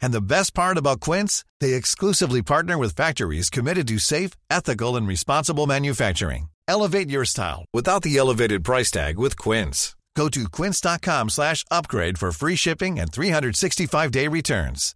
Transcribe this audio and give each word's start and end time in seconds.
And 0.00 0.12
the 0.12 0.20
best 0.20 0.54
part 0.54 0.78
about 0.78 1.00
Quince, 1.00 1.44
they 1.60 1.74
exclusively 1.74 2.42
partner 2.42 2.76
with 2.78 2.96
factories 2.96 3.50
committed 3.50 3.86
to 3.88 3.98
safe, 3.98 4.30
ethical, 4.50 4.96
and 4.96 5.06
responsible 5.06 5.66
manufacturing. 5.66 6.48
Elevate 6.68 7.10
your 7.10 7.24
style 7.24 7.64
without 7.72 8.02
the 8.02 8.16
elevated 8.16 8.64
price 8.64 8.90
tag 8.90 9.18
with 9.18 9.36
Quince. 9.38 9.96
Go 10.16 10.28
to 10.30 10.48
quince.com 10.48 11.28
slash 11.28 11.64
upgrade 11.70 12.18
for 12.18 12.32
free 12.32 12.56
shipping 12.56 12.98
and 12.98 13.12
365-day 13.12 14.28
returns. 14.28 14.94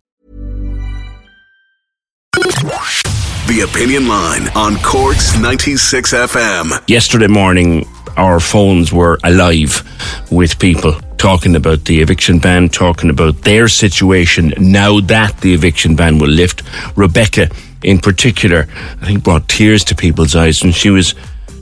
The 2.32 3.68
Opinion 3.70 4.08
Line 4.08 4.48
on 4.56 4.76
Cork's 4.76 5.38
96 5.38 6.14
FM. 6.14 6.88
Yesterday 6.88 7.26
morning, 7.26 7.86
our 8.16 8.40
phones 8.40 8.92
were 8.92 9.18
alive 9.22 9.82
with 10.30 10.58
people 10.58 10.98
talking 11.20 11.54
about 11.54 11.84
the 11.84 12.00
eviction 12.00 12.38
ban, 12.38 12.66
talking 12.70 13.10
about 13.10 13.42
their 13.42 13.68
situation 13.68 14.54
now 14.56 15.00
that 15.00 15.38
the 15.42 15.52
eviction 15.52 15.94
ban 15.94 16.18
will 16.18 16.30
lift. 16.30 16.62
Rebecca, 16.96 17.50
in 17.82 17.98
particular, 17.98 18.66
I 19.02 19.04
think 19.04 19.22
brought 19.22 19.46
tears 19.46 19.84
to 19.84 19.94
people's 19.94 20.34
eyes 20.34 20.62
when 20.62 20.72
she 20.72 20.88
was 20.88 21.14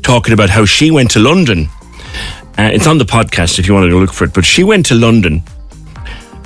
talking 0.05 0.33
about 0.33 0.49
how 0.49 0.65
she 0.65 0.93
went 0.93 1.11
to 1.11 1.19
London. 1.19 1.69
Uh, 2.57 2.71
it's 2.73 2.87
on 2.87 2.99
the 2.99 3.05
podcast 3.05 3.59
if 3.59 3.67
you 3.67 3.75
want 3.75 3.91
to 3.91 3.99
look 3.99 4.13
for 4.13 4.23
it, 4.23 4.33
but 4.33 4.45
she 4.45 4.63
went 4.63 4.87
to 4.87 4.95
London, 4.95 5.43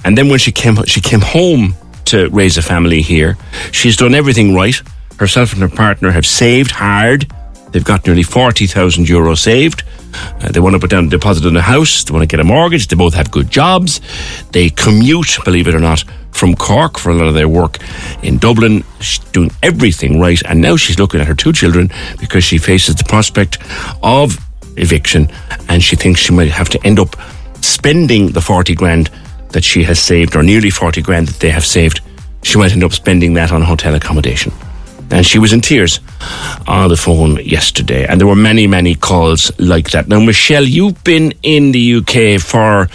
and 0.06 0.16
then 0.16 0.30
when 0.30 0.38
she 0.38 0.50
came, 0.50 0.82
she 0.86 1.02
came 1.02 1.20
home 1.20 1.74
to 2.06 2.30
raise 2.30 2.56
a 2.56 2.62
family 2.62 3.02
here. 3.02 3.36
She's 3.72 3.98
done 3.98 4.14
everything 4.14 4.54
right. 4.54 4.80
Herself 5.18 5.52
and 5.52 5.60
her 5.60 5.68
partner 5.68 6.12
have 6.12 6.24
saved 6.24 6.70
hard. 6.70 7.30
They've 7.72 7.84
got 7.84 8.06
nearly 8.06 8.22
40,000 8.22 9.08
euro 9.08 9.34
saved. 9.34 9.82
Uh, 10.14 10.52
they 10.52 10.60
want 10.60 10.74
to 10.74 10.78
put 10.78 10.90
down 10.90 11.06
a 11.06 11.08
deposit 11.08 11.46
on 11.46 11.56
a 11.56 11.62
house. 11.62 12.04
They 12.04 12.12
want 12.12 12.22
to 12.22 12.26
get 12.26 12.40
a 12.40 12.44
mortgage. 12.44 12.88
They 12.88 12.96
both 12.96 13.14
have 13.14 13.30
good 13.30 13.50
jobs. 13.50 14.00
They 14.52 14.70
commute, 14.70 15.38
believe 15.44 15.68
it 15.68 15.74
or 15.74 15.80
not, 15.80 16.04
from 16.30 16.54
Cork 16.54 16.98
for 16.98 17.10
a 17.10 17.14
lot 17.14 17.28
of 17.28 17.34
their 17.34 17.48
work 17.48 17.78
in 18.22 18.38
Dublin. 18.38 18.84
She's 19.00 19.18
doing 19.30 19.50
everything 19.62 20.20
right. 20.20 20.40
And 20.46 20.60
now 20.60 20.76
she's 20.76 20.98
looking 20.98 21.20
at 21.20 21.26
her 21.26 21.34
two 21.34 21.52
children 21.52 21.90
because 22.20 22.44
she 22.44 22.58
faces 22.58 22.94
the 22.96 23.04
prospect 23.04 23.58
of 24.02 24.38
eviction 24.76 25.30
and 25.68 25.82
she 25.82 25.96
thinks 25.96 26.20
she 26.20 26.32
might 26.32 26.48
have 26.48 26.68
to 26.70 26.86
end 26.86 26.98
up 26.98 27.16
spending 27.62 28.32
the 28.32 28.40
40 28.40 28.74
grand 28.74 29.10
that 29.50 29.64
she 29.64 29.82
has 29.84 30.00
saved, 30.00 30.34
or 30.34 30.42
nearly 30.42 30.70
40 30.70 31.02
grand 31.02 31.28
that 31.28 31.40
they 31.40 31.50
have 31.50 31.64
saved. 31.64 32.00
She 32.42 32.58
might 32.58 32.72
end 32.72 32.84
up 32.84 32.92
spending 32.92 33.34
that 33.34 33.52
on 33.52 33.62
hotel 33.62 33.94
accommodation. 33.94 34.52
And 35.12 35.26
she 35.26 35.38
was 35.38 35.52
in 35.52 35.60
tears 35.60 36.00
on 36.66 36.88
the 36.88 36.96
phone 36.96 37.36
yesterday. 37.44 38.06
And 38.06 38.18
there 38.18 38.26
were 38.26 38.34
many, 38.34 38.66
many 38.66 38.94
calls 38.94 39.52
like 39.58 39.90
that. 39.90 40.08
Now, 40.08 40.20
Michelle, 40.20 40.64
you've 40.64 41.04
been 41.04 41.34
in 41.42 41.72
the 41.72 41.96
UK 41.96 42.40
for 42.40 42.88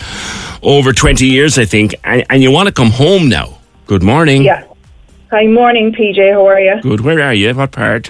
over 0.63 0.93
20 0.93 1.25
years, 1.25 1.59
I 1.59 1.65
think, 1.65 1.93
and, 2.03 2.25
and 2.29 2.41
you 2.41 2.49
want 2.51 2.67
to 2.67 2.73
come 2.73 2.89
home 2.89 3.29
now. 3.29 3.59
Good 3.85 4.01
morning. 4.03 4.41
Yeah. 4.43 4.63
Hi, 5.29 5.45
morning, 5.45 5.91
PJ. 5.93 6.33
How 6.33 6.47
are 6.47 6.59
you? 6.59 6.81
Good. 6.81 7.01
Where 7.01 7.21
are 7.21 7.33
you? 7.33 7.53
What 7.53 7.71
part? 7.71 8.09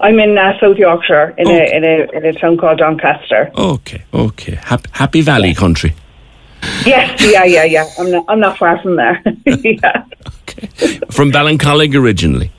I'm 0.00 0.18
in 0.20 0.36
uh, 0.36 0.58
South 0.60 0.76
Yorkshire 0.76 1.34
in, 1.38 1.46
Okay. 1.46 1.72
a, 1.72 1.76
in 1.76 1.84
a 1.84 2.16
in 2.18 2.24
a 2.26 2.32
town 2.38 2.56
called 2.58 2.78
Doncaster. 2.78 3.50
Okay, 3.56 4.02
okay. 4.12 4.56
Happy, 4.56 4.90
Happy 4.92 5.20
Valley 5.22 5.54
country. 5.54 5.94
Yes, 6.84 7.22
yeah, 7.32 7.44
yeah, 7.44 7.64
yeah. 7.64 7.86
I'm 7.98 8.10
not 8.10 8.24
I'm 8.28 8.40
not 8.40 8.58
far 8.58 8.78
from 8.82 8.96
there. 8.96 9.22
yeah. 9.46 10.04
Okay. 10.42 10.66
From 11.10 11.30
Ballincollig 11.30 11.94
originally. 11.94 12.50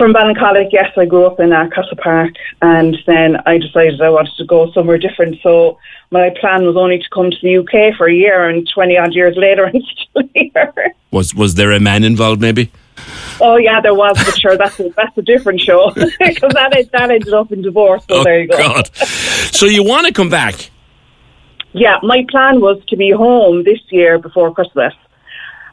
From 0.00 0.14
Ballincollig, 0.14 0.72
yes, 0.72 0.90
I 0.96 1.04
grew 1.04 1.26
up 1.26 1.40
in 1.40 1.52
uh, 1.52 1.68
Castle 1.68 1.98
Park, 2.02 2.30
and 2.62 2.96
then 3.06 3.36
I 3.44 3.58
decided 3.58 4.00
I 4.00 4.08
wanted 4.08 4.32
to 4.38 4.46
go 4.46 4.72
somewhere 4.72 4.96
different. 4.96 5.36
So 5.42 5.78
my 6.10 6.30
plan 6.40 6.64
was 6.64 6.74
only 6.74 7.00
to 7.00 7.04
come 7.10 7.30
to 7.30 7.36
the 7.42 7.58
UK 7.58 7.98
for 7.98 8.08
a 8.08 8.14
year, 8.14 8.48
and 8.48 8.66
twenty 8.66 8.96
odd 8.96 9.12
years 9.12 9.36
later, 9.36 9.66
I'm 9.74 9.82
still 9.82 10.22
here. 10.34 10.94
Was 11.10 11.34
was 11.34 11.56
there 11.56 11.72
a 11.72 11.80
man 11.80 12.02
involved 12.02 12.40
maybe? 12.40 12.72
Oh 13.42 13.58
yeah, 13.58 13.82
there 13.82 13.92
was, 13.92 14.16
but 14.24 14.40
sure, 14.40 14.56
that's 14.56 14.80
a, 14.80 14.88
that's 14.96 15.18
a 15.18 15.22
different 15.22 15.60
show 15.60 15.90
because 15.94 16.54
that 16.54 16.88
that 16.92 17.10
ended 17.10 17.34
up 17.34 17.52
in 17.52 17.60
divorce. 17.60 18.02
So 18.08 18.20
oh 18.20 18.24
there 18.24 18.40
you 18.40 18.48
go. 18.48 18.56
God. 18.56 18.96
So 18.96 19.66
you 19.66 19.84
want 19.84 20.06
to 20.06 20.14
come 20.14 20.30
back? 20.30 20.70
Yeah, 21.72 21.98
my 22.02 22.24
plan 22.30 22.62
was 22.62 22.82
to 22.88 22.96
be 22.96 23.10
home 23.10 23.64
this 23.64 23.80
year 23.90 24.18
before 24.18 24.54
Christmas, 24.54 24.94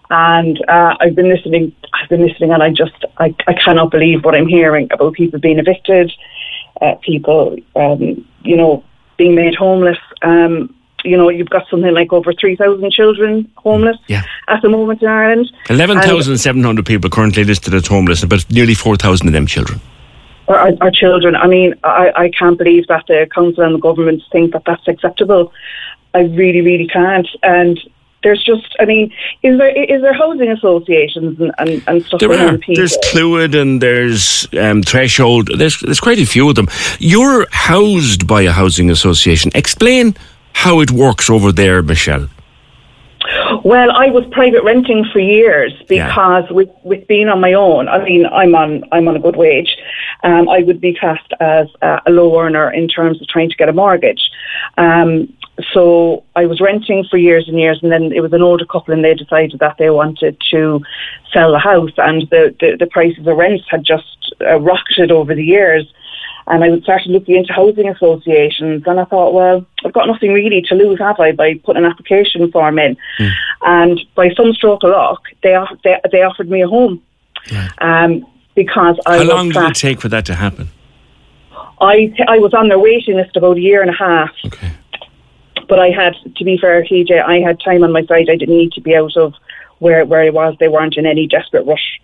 and 0.10 0.62
uh, 0.68 0.98
I've 1.00 1.16
been 1.16 1.30
listening. 1.30 1.74
I've 2.02 2.10
been 2.10 2.26
listening, 2.26 2.52
and 2.52 2.62
I 2.64 2.70
just 2.70 3.04
I, 3.18 3.36
I 3.48 3.54
cannot 3.54 3.92
believe 3.92 4.24
what 4.24 4.36
I'm 4.36 4.48
hearing 4.48 4.88
about 4.92 5.14
people 5.14 5.40
being 5.40 5.60
evicted, 5.60 6.12
uh, 6.82 6.96
people 6.96 7.58
um, 7.76 8.02
you 8.44 8.56
know 8.58 8.84
being 9.18 9.36
made 9.36 9.56
homeless. 9.56 9.98
Um, 10.22 10.74
you 11.04 11.16
know, 11.16 11.30
you've 11.30 11.50
got 11.50 11.68
something 11.70 11.94
like 11.94 12.12
over 12.12 12.34
three 12.34 12.56
thousand 12.56 12.92
children 12.92 13.50
homeless 13.56 13.98
Yeah. 14.08 14.24
at 14.48 14.62
the 14.62 14.70
moment 14.70 15.02
in 15.02 15.08
Ireland. 15.08 15.52
Eleven 15.70 16.00
thousand 16.02 16.38
seven 16.38 16.64
hundred 16.64 16.86
people 16.86 17.10
currently 17.10 17.44
listed 17.44 17.74
as 17.74 17.88
homeless, 17.88 18.26
but 18.26 18.50
nearly 18.52 18.74
four 18.74 18.96
thousand 18.98 19.28
of 19.28 19.34
them 19.34 19.46
children. 19.48 19.80
our, 20.48 20.56
our- 20.58 20.78
our 20.82 20.92
children. 20.92 21.36
I 21.36 21.48
mean, 21.48 21.76
I, 21.84 22.12
I 22.16 22.30
can't 22.30 22.58
believe 22.58 22.88
that 22.88 23.06
the 23.08 23.28
council 23.34 23.64
and 23.64 23.76
the 23.76 23.80
government 23.80 24.24
think 24.32 24.54
that 24.54 24.64
that's 24.66 24.88
acceptable. 24.88 25.54
I 26.14 26.22
really, 26.22 26.62
really 26.62 26.88
can't. 26.88 27.28
And 27.44 27.80
there's 28.28 28.44
just, 28.44 28.70
I 28.82 28.86
mean, 28.94 29.06
is 29.48 29.54
there 29.60 29.70
is 29.96 30.00
there 30.02 30.14
housing 30.24 30.50
associations 30.58 31.40
and, 31.40 31.52
and, 31.62 31.70
and 31.90 31.98
stuff 32.06 32.20
There 32.20 32.34
are. 32.34 32.58
people? 32.58 32.76
There's 32.80 32.98
Clúid 33.10 33.52
and 33.62 33.72
there's 33.86 34.48
um, 34.66 34.80
Threshold. 34.84 35.46
There's 35.60 35.80
there's 35.88 36.02
quite 36.08 36.20
a 36.20 36.26
few 36.36 36.46
of 36.50 36.56
them. 36.56 36.68
You're 37.00 37.42
housed 37.72 38.22
by 38.34 38.42
a 38.52 38.54
housing 38.62 38.90
association. 38.98 39.48
Explain 39.56 40.06
how 40.64 40.82
it 40.82 40.92
works 40.92 41.30
over 41.30 41.50
there, 41.62 41.80
Michelle. 41.94 42.28
Well, 43.64 43.92
I 43.92 44.08
was 44.18 44.24
private 44.40 44.64
renting 44.64 45.02
for 45.12 45.20
years 45.20 45.74
Yeah. 45.90 46.08
because 46.08 46.46
with 46.58 46.70
with 46.84 47.02
being 47.08 47.28
on 47.34 47.40
my 47.48 47.54
own, 47.54 47.84
I 47.96 47.98
mean, 48.04 48.26
I'm 48.42 48.54
on 48.56 48.84
I'm 48.92 49.08
on 49.10 49.16
a 49.16 49.20
good 49.20 49.36
wage. 49.36 49.72
Um, 50.24 50.48
I 50.50 50.60
would 50.68 50.80
be 50.82 50.94
classed 51.02 51.32
as 51.40 51.68
a, 51.82 52.02
a 52.08 52.12
low 52.12 52.30
earner 52.44 52.68
in 52.80 52.88
terms 52.88 53.22
of 53.22 53.28
trying 53.28 53.50
to 53.54 53.58
get 53.62 53.70
a 53.70 53.74
mortgage. 53.74 54.24
Um, 54.78 55.10
so 55.74 56.24
I 56.36 56.46
was 56.46 56.62
renting 56.62 57.04
for 57.10 57.18
years 57.18 57.48
and 57.48 57.60
years, 57.60 57.80
and 57.82 57.92
then 57.92 58.12
it 58.12 58.22
was 58.22 58.34
an 58.34 58.42
older 58.42 58.66
couple, 58.66 58.94
and 58.94 59.04
they 59.04 59.16
decided 59.16 59.60
that 59.60 59.78
they 59.78 59.90
wanted 59.90 60.38
to 60.52 60.82
sell 61.34 61.52
the 61.52 61.60
house, 61.60 61.92
and 61.98 62.24
the 62.30 62.56
the, 62.60 62.78
the 62.80 62.88
prices 62.88 63.26
of 63.26 63.38
rents 63.38 63.66
had 63.70 63.84
just 63.84 64.36
uh, 64.42 64.60
rocketed 64.60 65.12
over 65.12 65.34
the 65.34 65.44
years. 65.44 65.92
And 66.50 66.64
I 66.64 66.80
started 66.80 67.12
looking 67.12 67.36
into 67.36 67.52
housing 67.52 67.90
associations, 67.90 68.84
and 68.86 69.00
I 69.00 69.04
thought, 69.06 69.34
well, 69.34 69.66
I've 69.84 69.92
got 69.92 70.08
nothing 70.08 70.32
really 70.32 70.62
to 70.70 70.76
lose, 70.76 70.98
have 71.00 71.20
I, 71.20 71.34
by 71.34 71.56
putting 71.56 71.84
an 71.84 71.92
application 71.92 72.50
form 72.54 72.80
in? 72.80 72.96
And 73.64 74.00
by 74.16 74.30
some 74.34 74.54
stroke 74.54 74.84
of 74.84 74.92
luck, 74.92 75.24
they 75.44 75.58
they, 75.84 76.00
they 76.12 76.22
offered 76.22 76.50
me 76.50 76.62
a 76.62 76.68
home. 76.68 77.02
Um, 77.80 78.26
because 78.56 78.98
I 79.06 79.18
How 79.18 79.24
long 79.24 79.50
did 79.50 79.64
it 79.64 79.76
take 79.76 80.02
for 80.02 80.10
that 80.10 80.26
to 80.28 80.36
happen? 80.36 80.70
I 81.80 82.14
I 82.28 82.40
was 82.40 82.54
on 82.54 82.70
their 82.70 82.80
waiting 82.80 83.16
list 83.16 83.36
about 83.36 83.58
a 83.58 83.62
year 83.62 83.82
and 83.82 83.90
a 83.90 83.94
half. 83.94 84.32
Okay. 84.46 84.72
But 85.68 85.80
I 85.80 85.90
had, 85.90 86.16
to 86.36 86.44
be 86.44 86.58
fair, 86.58 86.84
PJ, 86.84 87.22
I 87.22 87.40
had 87.40 87.60
time 87.60 87.84
on 87.84 87.92
my 87.92 88.06
side. 88.06 88.30
I 88.30 88.36
didn't 88.36 88.58
need 88.58 88.72
to 88.74 88.82
be 88.82 88.96
out 88.96 89.16
of 89.18 89.34
where 89.80 90.06
where 90.06 90.22
I 90.22 90.30
was. 90.30 90.56
They 90.60 90.68
weren't 90.68 90.98
in 90.98 91.06
any 91.06 91.28
desperate 91.28 91.66
rush, 91.66 92.00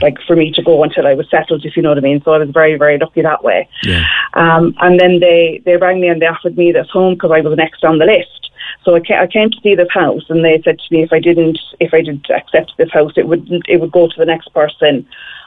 like 0.00 0.18
for 0.26 0.36
me 0.36 0.52
to 0.52 0.62
go 0.62 0.82
until 0.82 1.06
I 1.06 1.14
was 1.14 1.28
settled, 1.30 1.64
if 1.64 1.76
you 1.76 1.82
know 1.82 1.90
what 1.90 1.98
I 1.98 2.02
mean. 2.02 2.22
So 2.22 2.32
I 2.32 2.38
was 2.38 2.50
very 2.50 2.76
very 2.76 2.98
lucky 2.98 3.22
that 3.22 3.44
way. 3.44 3.68
Yeah. 3.82 4.04
Um, 4.34 4.74
and 4.80 4.98
then 4.98 5.20
they 5.20 5.62
they 5.64 5.76
rang 5.76 6.00
me 6.00 6.08
and 6.08 6.20
they 6.20 6.26
offered 6.26 6.56
me 6.56 6.72
this 6.72 6.88
home 6.90 7.14
because 7.14 7.32
I 7.32 7.40
was 7.40 7.56
next 7.56 7.84
on 7.84 7.98
the 7.98 8.06
list. 8.06 8.50
So 8.84 8.94
I 8.94 9.00
came, 9.00 9.18
I 9.18 9.26
came 9.26 9.50
to 9.50 9.60
see 9.62 9.74
this 9.74 9.90
house, 9.90 10.24
and 10.28 10.44
they 10.44 10.60
said 10.62 10.78
to 10.78 10.94
me 10.94 11.02
if 11.02 11.12
I 11.12 11.20
didn't 11.20 11.58
if 11.80 11.92
I 11.92 12.00
didn't 12.00 12.30
accept 12.30 12.72
this 12.78 12.90
house, 12.92 13.12
it 13.16 13.26
would 13.26 13.48
it 13.68 13.80
would 13.80 13.92
go 13.92 14.08
to 14.08 14.16
the 14.16 14.26
next 14.26 14.52
person 14.54 15.06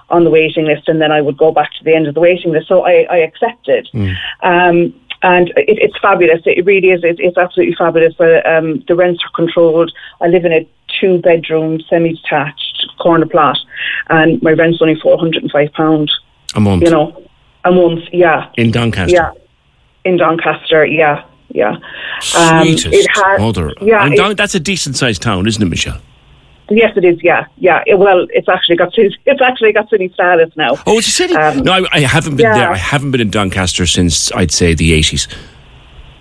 on 0.10 0.24
the 0.24 0.30
waiting 0.30 0.66
list, 0.66 0.88
and 0.88 1.02
then 1.02 1.12
I 1.12 1.22
would 1.22 1.38
go 1.38 1.52
back 1.52 1.72
to 1.74 1.84
the 1.84 1.96
end 1.96 2.08
of 2.08 2.14
the 2.14 2.20
waiting 2.20 2.52
list. 2.52 2.68
So 2.68 2.86
I, 2.86 3.08
I 3.10 3.18
accepted. 3.18 3.90
Um, 4.44 4.94
and 5.24 5.50
it, 5.58 5.80
it's 5.82 5.98
fabulous. 6.02 6.42
It 6.46 6.66
really 6.66 6.90
is. 6.92 7.04
It, 7.04 7.18
it's 7.20 7.38
absolutely 7.38 7.76
fabulous. 7.76 8.14
Um, 8.46 8.84
the 8.88 8.96
rents 8.96 9.24
are 9.24 9.32
controlled. 9.36 9.92
I 10.22 10.28
live 10.28 10.46
in 10.46 10.54
a 10.54 10.68
two-bedroom, 11.00 11.82
semi-detached 11.90 12.88
corner 13.00 13.26
plot, 13.26 13.58
and 14.10 14.42
my 14.44 14.52
rent's 14.52 14.82
only 14.82 14.96
four 15.02 15.18
hundred 15.18 15.42
and 15.44 15.52
five 15.52 15.72
pound. 15.74 16.12
A 16.56 16.60
month 16.60 16.84
You 16.84 16.92
know, 16.92 17.24
a 17.66 17.72
month. 17.72 18.04
Yeah, 18.12 18.52
in 18.58 18.72
Doncaster. 18.72 19.16
yeah, 19.16 19.32
in 20.06 20.18
Doncaster. 20.18 20.86
Yeah, 20.86 21.26
yeah. 21.50 21.78
Um, 22.38 22.64
Sweetest 22.66 22.88
it 22.94 23.08
has- 23.16 23.40
mother. 23.40 23.74
Yeah, 23.82 24.08
Don- 24.10 24.36
that's 24.36 24.54
a 24.56 24.60
decent 24.60 24.96
sized 24.98 25.22
town, 25.22 25.48
isn't 25.48 25.62
it, 25.64 25.66
Michelle? 25.70 26.00
Yes, 26.70 26.96
it 26.96 27.04
is. 27.04 27.22
Yeah, 27.22 27.46
yeah. 27.58 27.84
It, 27.86 28.00
well, 28.00 28.26
it's 28.30 28.48
actually 28.48 28.78
got 28.78 28.94
city, 28.94 29.16
it's 29.26 29.42
actually 29.42 29.74
got 29.74 29.90
city 29.90 30.10
status 30.14 30.56
now. 30.56 30.76
Oh, 30.86 30.98
it's 30.98 31.08
a 31.08 31.12
city. 31.12 31.36
Um, 31.36 31.60
no, 31.60 31.74
I, 31.74 31.86
I 31.92 32.00
haven't 32.02 32.38
been 32.38 32.46
yeah. 32.46 32.58
there. 32.58 32.72
I 32.72 32.78
haven't 32.78 33.12
been 33.12 33.22
in 33.22 33.30
Doncaster 33.30 33.86
since 33.86 34.32
I'd 34.34 34.52
say 34.52 34.74
the 34.74 34.94
eighties. 34.94 35.28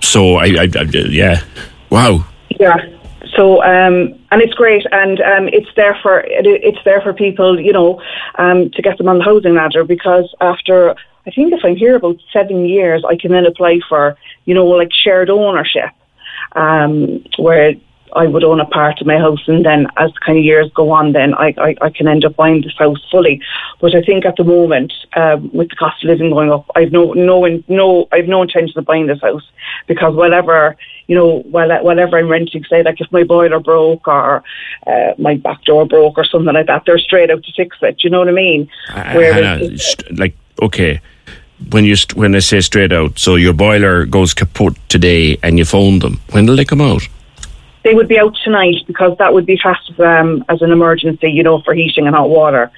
So 0.00 0.37
I, 0.37 0.47
I, 0.47 0.69
I, 0.75 0.83
yeah, 1.09 1.43
wow. 1.91 2.27
Yeah. 2.59 2.77
So 3.37 3.62
um, 3.62 4.15
and 4.31 4.43
it's 4.43 4.55
great, 4.55 4.85
and 4.93 5.21
um, 5.21 5.49
it's 5.49 5.69
there 5.77 5.99
for 6.03 6.21
it, 6.21 6.47
it's 6.47 6.83
there 6.85 7.00
for 7.00 7.12
people, 7.12 7.59
you 7.59 7.73
know, 7.73 8.03
um, 8.37 8.71
to 8.71 8.83
get 8.83 8.99
them 8.99 9.09
on 9.09 9.19
the 9.19 9.25
housing 9.25 9.55
ladder 9.55 9.85
because 9.85 10.35
after 10.41 10.97
I 11.27 11.31
think 11.31 11.53
if 11.53 11.65
I'm 11.65 11.77
here 11.77 11.94
about 11.94 12.17
seven 12.33 12.67
years, 12.67 13.05
I 13.09 13.17
can 13.17 13.31
then 13.31 13.47
apply 13.47 13.81
for, 13.89 14.17
you 14.44 14.55
know, 14.55 14.67
like 14.67 14.91
shared 14.93 15.31
ownership, 15.31 15.91
um, 16.56 17.25
where 17.39 17.75
I 18.14 18.26
would 18.26 18.44
own 18.44 18.61
a 18.61 18.67
part 18.67 19.00
of 19.00 19.06
my 19.06 19.19
house, 19.19 19.43
and 19.47 19.64
then 19.64 19.87
as 19.97 20.11
kind 20.25 20.38
of 20.38 20.44
years 20.44 20.70
go 20.75 20.91
on, 20.91 21.12
then 21.12 21.35
I, 21.35 21.55
I, 21.59 21.76
I 21.81 21.91
can 21.91 22.09
end 22.09 22.25
up 22.25 22.37
buying 22.37 22.62
this 22.62 22.76
house 22.79 23.03
fully. 23.11 23.41
But 23.81 23.94
I 23.94 24.03
think 24.03 24.25
at 24.25 24.37
the 24.37 24.44
moment, 24.44 24.93
um, 25.17 25.50
with 25.53 25.70
the 25.70 25.76
cost 25.76 26.03
of 26.05 26.09
living 26.09 26.31
going 26.31 26.50
up, 26.50 26.70
I've 26.75 26.93
no 26.93 27.12
no 27.12 27.44
no 27.69 28.09
I've 28.12 28.29
no 28.29 28.43
intention 28.43 28.79
of 28.79 28.85
buying 28.85 29.06
this 29.06 29.20
house 29.20 29.49
because 29.87 30.14
whatever 30.14 30.76
you 31.06 31.17
know, 31.17 31.41
while 31.50 31.82
whatever 31.82 32.19
I'm 32.19 32.29
renting, 32.29 32.64
say 32.64 32.82
like 32.82 33.00
if 33.00 33.11
my 33.12 33.25
boiler 33.25 33.61
broke 33.61 34.06
or 34.09 34.43
uh, 34.87 35.12
my 35.19 35.37
back 35.37 35.62
door 35.65 35.87
broke 35.87 36.17
or 36.17 36.25
something 36.25 36.55
like 36.55 36.67
that, 36.67 36.85
they're 36.87 36.99
straight 36.99 37.31
out 37.31 37.44
to 37.44 37.53
fix 37.53 37.76
it. 37.82 37.99
Do 37.99 38.05
you 38.05 38.11
know 38.11 38.20
what 38.20 38.29
I 38.29 38.32
mean? 38.32 38.70
Hannah, 38.88 39.79
st- 39.79 40.19
like 40.19 40.37
okay, 40.62 41.00
when 41.70 41.85
you 41.85 41.97
st- 41.97 42.17
when 42.17 42.35
I 42.35 42.38
say 42.38 42.61
straight 42.61 42.93
out, 42.93 43.19
so 43.19 43.35
your 43.35 43.53
boiler 43.53 44.06
goes 44.06 44.32
kaput 44.32 44.76
today, 44.88 45.38
and 45.43 45.58
you 45.58 45.65
phone 45.65 45.99
them. 45.99 46.20
When 46.31 46.47
will 46.47 46.56
they 46.56 46.65
come 46.65 46.81
out? 46.81 47.08
They 47.84 47.94
would 47.94 48.08
be 48.08 48.19
out 48.19 48.37
tonight 48.44 48.76
because 48.87 49.17
that 49.19 49.34
would 49.34 49.46
be 49.46 49.58
classed 49.58 49.90
as, 49.90 50.00
um, 50.00 50.44
as 50.49 50.62
an 50.62 50.70
emergency, 50.70 51.31
you 51.31 51.43
know, 51.43 51.61
for 51.62 51.75
heating 51.75 52.06
and 52.06 52.14
hot 52.14 52.31
water. 52.31 52.70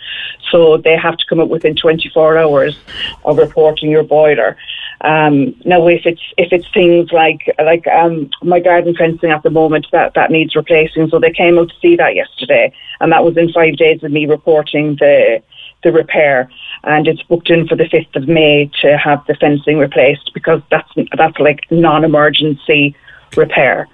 So 0.51 0.79
they 0.79 0.97
have 0.97 1.17
to 1.17 1.25
come 1.29 1.41
up 1.41 1.49
within 1.49 1.77
24 1.77 2.39
hours 2.39 2.77
of 3.25 3.39
reporting 3.39 3.91
your 3.91 4.03
boiler. 4.03 4.57
Um, 5.01 5.55
now, 5.65 5.87
if 5.89 6.07
it's 6.07 6.23
if 6.39 6.53
it's 6.53 6.67
things 6.73 7.13
like 7.13 7.55
like 7.63 7.87
um, 7.89 8.31
my 8.43 8.61
garden 8.61 8.95
fencing 8.97 9.31
at 9.31 9.43
the 9.43 9.51
moment 9.51 9.87
that 9.93 10.15
that 10.15 10.31
needs 10.31 10.57
replacing, 10.57 11.11
so 11.11 11.19
they 11.19 11.33
came 11.33 11.59
out 11.59 11.69
to 11.69 11.75
see 11.83 11.97
that 11.97 12.15
yesterday, 12.15 12.73
and 13.01 13.13
that 13.13 13.25
was 13.25 13.37
in 13.37 13.53
five 13.53 13.77
days 13.77 14.03
of 14.03 14.13
me 14.13 14.27
reporting 14.27 14.97
the 14.97 15.43
the 15.83 15.93
repair, 15.93 16.49
and 16.85 17.07
it's 17.07 17.23
booked 17.25 17.51
in 17.51 17.69
for 17.69 17.77
the 17.77 17.89
fifth 17.89 18.17
of 18.17 18.29
May 18.29 18.71
to 18.81 18.97
have 18.97 19.25
the 19.27 19.35
fencing 19.35 19.79
replaced 19.79 20.33
because 20.33 20.63
that's 20.71 20.91
that's 21.17 21.39
like 21.39 21.71
non-emergency 21.71 22.97
repair. 23.37 23.89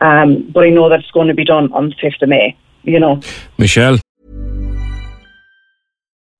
Um, 0.00 0.50
but 0.52 0.64
I 0.64 0.70
know 0.70 0.88
that 0.88 1.00
it's 1.00 1.10
going 1.10 1.28
to 1.28 1.34
be 1.34 1.44
done 1.44 1.72
on 1.72 1.88
the 1.88 1.94
5th 1.96 2.22
of 2.22 2.28
May, 2.28 2.56
you 2.82 3.00
know. 3.00 3.20
Michelle. 3.58 3.98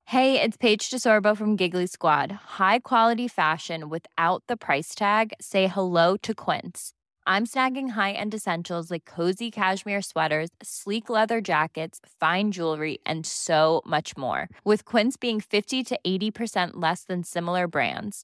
Hey, 0.05 0.41
it's 0.41 0.55
Paige 0.55 0.89
DeSorbo 0.89 1.35
from 1.35 1.57
Giggly 1.57 1.85
Squad. 1.85 2.31
High 2.31 2.79
quality 2.79 3.27
fashion 3.27 3.89
without 3.89 4.41
the 4.47 4.55
price 4.55 4.95
tag? 4.95 5.33
Say 5.41 5.67
hello 5.67 6.15
to 6.17 6.33
Quince. 6.33 6.93
I'm 7.25 7.45
snagging 7.45 7.89
high 7.89 8.13
end 8.13 8.33
essentials 8.33 8.89
like 8.89 9.03
cozy 9.03 9.51
cashmere 9.51 10.01
sweaters, 10.01 10.49
sleek 10.63 11.09
leather 11.09 11.41
jackets, 11.41 11.99
fine 12.21 12.53
jewelry, 12.53 12.99
and 13.05 13.25
so 13.25 13.81
much 13.85 14.15
more. 14.15 14.47
With 14.63 14.85
Quince 14.85 15.17
being 15.17 15.41
50 15.41 15.83
to 15.83 15.99
80% 16.07 16.71
less 16.75 17.03
than 17.03 17.25
similar 17.25 17.67
brands 17.67 18.23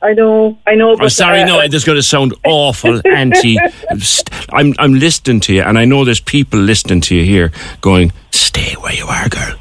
I 0.00 0.14
know, 0.14 0.58
I 0.66 0.76
know. 0.76 0.96
I'm 0.96 1.08
sorry, 1.08 1.42
uh, 1.42 1.46
no, 1.46 1.60
this 1.62 1.82
is 1.82 1.84
going 1.84 1.96
to 1.96 2.02
sound 2.02 2.32
awful, 2.44 3.00
anti. 3.06 3.58
I'm, 4.50 4.74
I'm 4.78 4.94
listening 4.94 5.40
to 5.40 5.54
you, 5.54 5.62
and 5.62 5.76
I 5.76 5.84
know 5.84 6.04
there's 6.04 6.20
people 6.20 6.60
listening 6.60 7.00
to 7.02 7.16
you 7.16 7.24
here 7.24 7.52
going, 7.80 8.12
"Stay 8.30 8.74
where 8.74 8.94
you 8.94 9.06
are, 9.06 9.28
girl." 9.28 9.56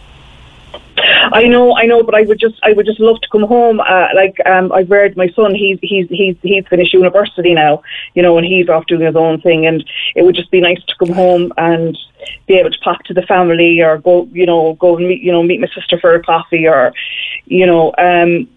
I 1.33 1.47
know, 1.47 1.75
I 1.75 1.85
know, 1.85 2.03
but 2.03 2.15
I 2.15 2.21
would 2.21 2.39
just, 2.39 2.55
I 2.63 2.73
would 2.73 2.85
just 2.85 2.99
love 2.99 3.19
to 3.21 3.27
come 3.29 3.43
home. 3.43 3.79
Uh, 3.79 4.07
like, 4.15 4.37
um, 4.45 4.71
I've 4.71 4.89
read 4.91 5.17
my 5.17 5.27
son; 5.29 5.55
he's, 5.55 5.79
he's, 5.81 6.07
he's, 6.09 6.35
he's 6.43 6.67
finished 6.67 6.93
university 6.93 7.53
now, 7.53 7.81
you 8.13 8.21
know, 8.21 8.37
and 8.37 8.45
he's 8.45 8.69
off 8.69 8.85
doing 8.85 9.01
his 9.05 9.15
own 9.15 9.41
thing. 9.41 9.65
And 9.65 9.83
it 10.15 10.23
would 10.23 10.35
just 10.35 10.51
be 10.51 10.61
nice 10.61 10.83
to 10.83 10.95
come 10.99 11.13
home 11.15 11.51
and 11.57 11.97
be 12.47 12.55
able 12.55 12.71
to 12.71 12.79
talk 12.79 13.03
to 13.05 13.13
the 13.13 13.23
family, 13.23 13.81
or 13.81 13.97
go, 13.97 14.29
you 14.31 14.45
know, 14.45 14.73
go 14.75 14.97
and 14.97 15.07
meet, 15.07 15.21
you 15.21 15.31
know, 15.31 15.41
meet 15.41 15.59
my 15.59 15.67
sister 15.73 15.99
for 15.99 16.13
a 16.13 16.21
coffee, 16.21 16.67
or, 16.67 16.93
you 17.45 17.65
know, 17.65 17.93
um 17.97 18.47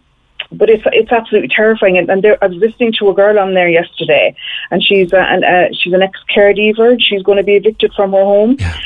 but 0.52 0.69
it's 0.69 0.82
it's 0.87 1.12
absolutely 1.12 1.49
terrifying. 1.49 1.99
And, 1.99 2.08
and 2.11 2.23
there, 2.23 2.43
I 2.43 2.47
was 2.49 2.56
listening 2.56 2.93
to 2.99 3.11
a 3.11 3.14
girl 3.14 3.38
on 3.38 3.55
there 3.55 3.69
yesterday, 3.69 4.35
and 4.70 4.82
she's 4.82 5.12
uh, 5.12 5.19
and 5.19 5.44
uh, 5.44 5.69
she's 5.73 5.93
an 5.93 6.02
ex 6.02 6.19
caregiver. 6.35 7.00
She's 7.00 7.23
going 7.23 7.38
to 7.38 7.44
be 7.44 7.56
evicted 7.56 7.93
from 7.94 8.12
her 8.12 8.25
home, 8.25 8.56
yeah. 8.58 8.79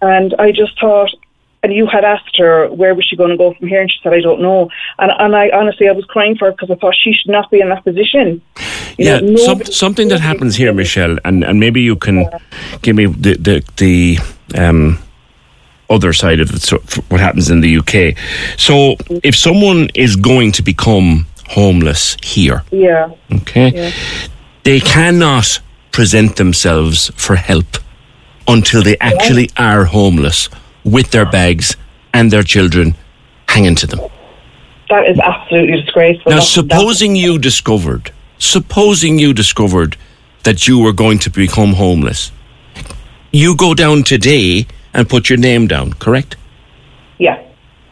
and 0.00 0.34
I 0.38 0.52
just 0.52 0.78
thought. 0.80 1.10
And 1.64 1.72
you 1.72 1.86
had 1.86 2.04
asked 2.04 2.36
her 2.38 2.68
where 2.72 2.92
was 2.92 3.04
she 3.04 3.14
going 3.14 3.30
to 3.30 3.36
go 3.36 3.54
from 3.54 3.68
here, 3.68 3.80
and 3.80 3.88
she 3.88 4.00
said, 4.02 4.12
"I 4.12 4.20
don't 4.20 4.42
know." 4.42 4.68
And 4.98 5.12
and 5.16 5.36
I 5.36 5.50
honestly, 5.50 5.88
I 5.88 5.92
was 5.92 6.04
crying 6.06 6.36
for 6.36 6.46
her 6.46 6.50
because 6.50 6.72
I 6.72 6.74
thought 6.74 6.96
she 7.00 7.12
should 7.12 7.30
not 7.30 7.52
be 7.52 7.60
in 7.60 7.68
that 7.68 7.84
position. 7.84 8.42
You 8.98 9.06
yeah, 9.06 9.20
know, 9.20 9.36
some, 9.36 9.64
something 9.66 10.08
that 10.08 10.20
happens 10.20 10.56
here, 10.56 10.72
Michelle, 10.72 11.18
and, 11.24 11.44
and 11.44 11.60
maybe 11.60 11.80
you 11.80 11.94
can 11.94 12.22
yeah. 12.22 12.38
give 12.82 12.96
me 12.96 13.06
the 13.06 13.36
the, 13.36 13.64
the 13.76 14.18
um, 14.60 14.98
other 15.90 16.12
side 16.12 16.40
of 16.40 16.50
it, 16.54 16.62
so 16.62 16.78
what 17.08 17.20
happens 17.20 17.50
in 17.50 17.60
the 17.60 17.76
UK. 17.78 18.16
So 18.58 18.96
if 19.22 19.36
someone 19.36 19.88
is 19.94 20.16
going 20.16 20.52
to 20.52 20.62
become 20.62 21.26
homeless 21.48 22.16
here, 22.22 22.62
yeah, 22.70 23.10
okay, 23.32 23.72
yeah. 23.74 23.90
they 24.64 24.80
cannot 24.80 25.60
present 25.90 26.36
themselves 26.36 27.10
for 27.16 27.36
help 27.36 27.66
until 28.48 28.82
they 28.82 28.96
actually 28.98 29.50
are 29.56 29.84
homeless 29.84 30.48
with 30.84 31.10
their 31.10 31.26
bags 31.30 31.76
and 32.14 32.30
their 32.30 32.42
children 32.42 32.94
hanging 33.48 33.74
to 33.76 33.86
them. 33.86 34.00
That 34.88 35.08
is 35.08 35.18
absolutely 35.18 35.80
disgraceful. 35.80 36.30
Now, 36.30 36.36
that's, 36.36 36.50
supposing 36.50 37.12
that's, 37.12 37.22
you 37.22 37.38
discovered, 37.38 38.10
supposing 38.38 39.18
you 39.18 39.32
discovered 39.32 39.96
that 40.42 40.66
you 40.66 40.78
were 40.78 40.92
going 40.92 41.18
to 41.20 41.30
become 41.30 41.74
homeless, 41.74 42.32
you 43.30 43.56
go 43.56 43.74
down 43.74 44.02
today 44.02 44.66
and 44.94 45.08
put 45.08 45.28
your 45.28 45.38
name 45.38 45.66
down, 45.66 45.92
correct? 45.94 46.36
Yeah. 47.18 47.42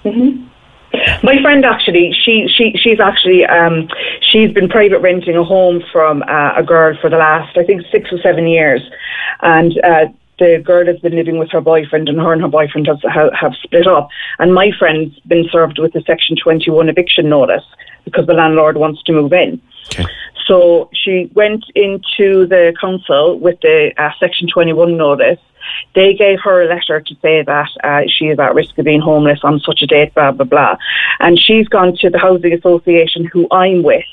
Mm-hmm. 0.05 0.47
My 1.23 1.41
friend 1.41 1.65
actually, 1.65 2.13
she 2.13 2.49
she 2.49 2.73
she's 2.77 2.99
actually 2.99 3.45
um, 3.47 3.89
she's 4.21 4.53
been 4.53 4.69
private 4.69 4.99
renting 4.99 5.37
a 5.37 5.45
home 5.45 5.83
from 5.93 6.23
uh, 6.27 6.55
a 6.57 6.63
girl 6.65 6.97
for 7.01 7.09
the 7.09 7.17
last 7.17 7.57
I 7.57 7.63
think 7.63 7.83
six 7.93 8.13
or 8.13 8.19
seven 8.21 8.49
years, 8.49 8.83
and 9.41 9.79
uh, 9.85 10.07
the 10.41 10.61
girl 10.65 10.87
has 10.87 10.99
been 10.99 11.15
living 11.15 11.39
with 11.39 11.51
her 11.53 11.61
boyfriend, 11.61 12.09
and 12.09 12.19
her 12.19 12.33
and 12.33 12.43
her 12.43 12.49
boyfriend 12.49 12.89
have, 12.89 13.01
have, 13.03 13.33
have 13.33 13.55
split 13.63 13.87
up. 13.87 14.09
And 14.41 14.53
my 14.53 14.73
friend's 14.77 15.17
been 15.21 15.47
served 15.53 15.79
with 15.79 15.95
a 15.95 16.03
Section 16.03 16.37
21 16.37 16.89
eviction 16.89 17.29
notice 17.29 17.65
because 18.05 18.27
the 18.27 18.35
landlord 18.35 18.77
wants 18.77 19.03
to 19.05 19.13
move 19.13 19.33
in. 19.33 19.61
Okay. 19.93 20.07
So 20.47 20.91
she 20.93 21.31
went 21.35 21.65
into 21.77 22.47
the 22.47 22.75
council 22.81 23.39
with 23.39 23.61
the 23.61 23.93
uh, 23.97 24.11
Section 24.19 24.49
21 24.49 24.97
notice 24.97 25.39
they 25.95 26.15
gave 26.15 26.41
her 26.41 26.63
a 26.63 26.69
letter 26.69 27.01
to 27.01 27.15
say 27.23 27.43
that 27.43 27.69
uh, 27.85 28.03
she 28.07 28.27
is 28.27 28.39
at 28.39 28.55
risk 28.55 28.79
of 28.79 28.85
being 28.85 29.01
homeless 29.01 29.41
on 29.43 29.61
such 29.61 29.83
a 29.83 29.87
date, 29.87 30.15
blah, 30.15 30.33
blah, 30.33 30.45
blah. 30.45 30.77
And 31.19 31.39
she's 31.39 31.69
gone 31.69 31.97
to 32.01 32.11
the 32.11 32.19
Housing 32.19 32.53
Association, 32.53 33.25
who 33.25 33.47
I'm 33.51 33.83
with, 33.83 34.05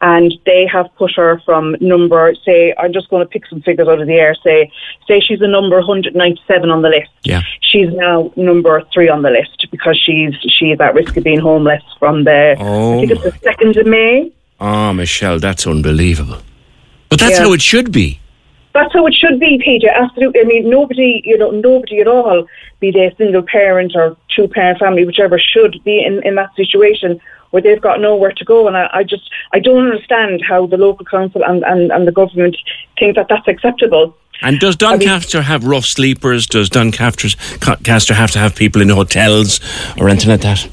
and 0.00 0.32
they 0.46 0.66
have 0.66 0.86
put 0.96 1.12
her 1.16 1.40
from 1.44 1.76
number, 1.80 2.34
say, 2.44 2.74
I'm 2.78 2.92
just 2.92 3.08
going 3.10 3.24
to 3.24 3.28
pick 3.28 3.46
some 3.46 3.62
figures 3.62 3.88
out 3.88 4.00
of 4.00 4.06
the 4.06 4.14
air, 4.14 4.34
say, 4.42 4.70
say 5.06 5.20
she's 5.20 5.40
a 5.40 5.48
number 5.48 5.76
197 5.76 6.70
on 6.70 6.82
the 6.82 6.88
list. 6.88 7.10
Yeah. 7.24 7.42
She's 7.60 7.88
now 7.92 8.32
number 8.36 8.82
three 8.92 9.08
on 9.08 9.22
the 9.22 9.30
list 9.30 9.66
because 9.70 10.00
she's 10.04 10.34
she 10.58 10.72
is 10.72 10.80
at 10.80 10.94
risk 10.94 11.16
of 11.16 11.24
being 11.24 11.40
homeless 11.40 11.82
from 11.98 12.24
the, 12.24 12.56
oh. 12.58 12.94
I 12.94 13.00
think 13.00 13.12
it's 13.12 13.20
oh 13.20 13.30
the 13.30 13.38
2nd 13.50 13.80
of 13.80 13.86
May. 13.86 14.32
Oh, 14.60 14.92
Michelle, 14.92 15.38
that's 15.38 15.66
unbelievable. 15.66 16.38
But 17.08 17.18
that's 17.18 17.38
yeah. 17.38 17.44
how 17.44 17.52
it 17.52 17.62
should 17.62 17.92
be. 17.92 18.20
That's 18.72 18.92
how 18.92 19.06
it 19.06 19.14
should 19.14 19.40
be, 19.40 19.58
PJ. 19.58 19.92
Absolutely. 19.92 20.40
I 20.40 20.44
mean, 20.44 20.70
nobody, 20.70 21.22
you 21.24 21.36
know, 21.36 21.50
nobody 21.50 22.00
at 22.00 22.06
all, 22.06 22.46
be 22.78 22.90
they 22.90 23.06
a 23.06 23.16
single 23.16 23.42
parent 23.42 23.92
or 23.96 24.16
two 24.34 24.46
parent 24.46 24.78
family, 24.78 25.04
whichever, 25.04 25.38
should 25.38 25.82
be 25.84 26.04
in, 26.04 26.24
in 26.24 26.36
that 26.36 26.54
situation 26.54 27.20
where 27.50 27.62
they've 27.62 27.80
got 27.80 28.00
nowhere 28.00 28.32
to 28.32 28.44
go. 28.44 28.68
And 28.68 28.76
I, 28.76 28.88
I 28.92 29.02
just, 29.02 29.28
I 29.52 29.58
don't 29.58 29.84
understand 29.84 30.42
how 30.46 30.66
the 30.66 30.76
local 30.76 31.04
council 31.04 31.44
and, 31.44 31.64
and, 31.64 31.90
and 31.90 32.06
the 32.06 32.12
government 32.12 32.56
think 32.98 33.16
that 33.16 33.26
that's 33.28 33.48
acceptable. 33.48 34.16
And 34.42 34.58
does 34.58 34.76
Doncaster 34.76 35.38
I 35.38 35.40
mean, 35.40 35.48
have 35.48 35.64
rough 35.64 35.84
sleepers? 35.84 36.46
Does 36.46 36.70
Doncaster 36.70 38.14
have 38.14 38.30
to 38.30 38.38
have 38.38 38.54
people 38.54 38.80
in 38.80 38.88
hotels 38.88 39.60
or 39.98 40.08
anything 40.08 40.30
like 40.30 40.40
that? 40.42 40.68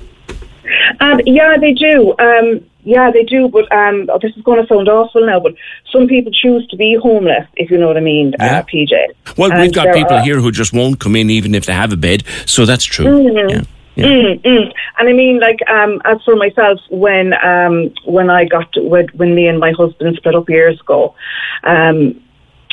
Um, 1.00 1.20
yeah, 1.26 1.58
they 1.58 1.74
do. 1.74 2.16
Um, 2.20 2.64
yeah, 2.94 3.12
they 3.12 3.24
do. 3.24 3.42
But 3.50 3.66
um, 3.82 4.10
oh, 4.12 4.20
this 4.24 4.34
is 4.38 4.44
going 4.44 4.62
to 4.62 4.68
sound 4.68 4.88
awful 4.90 5.26
now, 5.26 5.40
but 5.40 5.54
some 5.94 6.08
people 6.08 6.32
choose 6.44 6.66
to 6.72 6.76
be 6.84 6.90
homeless, 7.08 7.46
if 7.56 7.70
you 7.72 7.78
know 7.78 7.88
what 7.92 7.98
I 7.98 8.06
mean, 8.14 8.28
Yeah. 8.40 8.60
uh, 8.60 8.64
PJ. 8.64 8.94
Well, 9.38 9.52
And 9.52 9.62
we've 9.62 9.74
got 9.80 9.94
people 9.94 10.18
are- 10.18 10.24
here 10.28 10.40
who 10.40 10.52
just 10.52 10.72
won't 10.74 11.00
come 11.00 11.16
in 11.16 11.30
even 11.30 11.54
if 11.60 11.66
they 11.68 11.74
have 11.74 11.92
a 11.94 11.98
bed, 11.98 12.24
so 12.46 12.66
that's 12.66 12.86
true. 12.86 13.06
Mhm. 13.06 13.50
Yeah. 13.52 13.62
Yeah. 13.96 14.06
Mm, 14.06 14.42
mm. 14.44 14.72
And 15.00 15.10
I 15.10 15.14
mean, 15.14 15.40
like, 15.40 15.60
um, 15.78 15.92
as 16.06 16.18
for 16.24 16.36
myself, 16.36 16.80
when 16.90 17.34
um, 17.52 17.76
when 18.06 18.30
I 18.30 18.46
got 18.46 18.72
to, 18.74 18.82
when, 18.94 19.08
when 19.20 19.34
me 19.34 19.48
and 19.48 19.60
my 19.60 19.72
husband 19.72 20.16
split 20.18 20.36
up 20.36 20.48
years 20.50 20.80
ago, 20.80 21.16
um, 21.64 22.14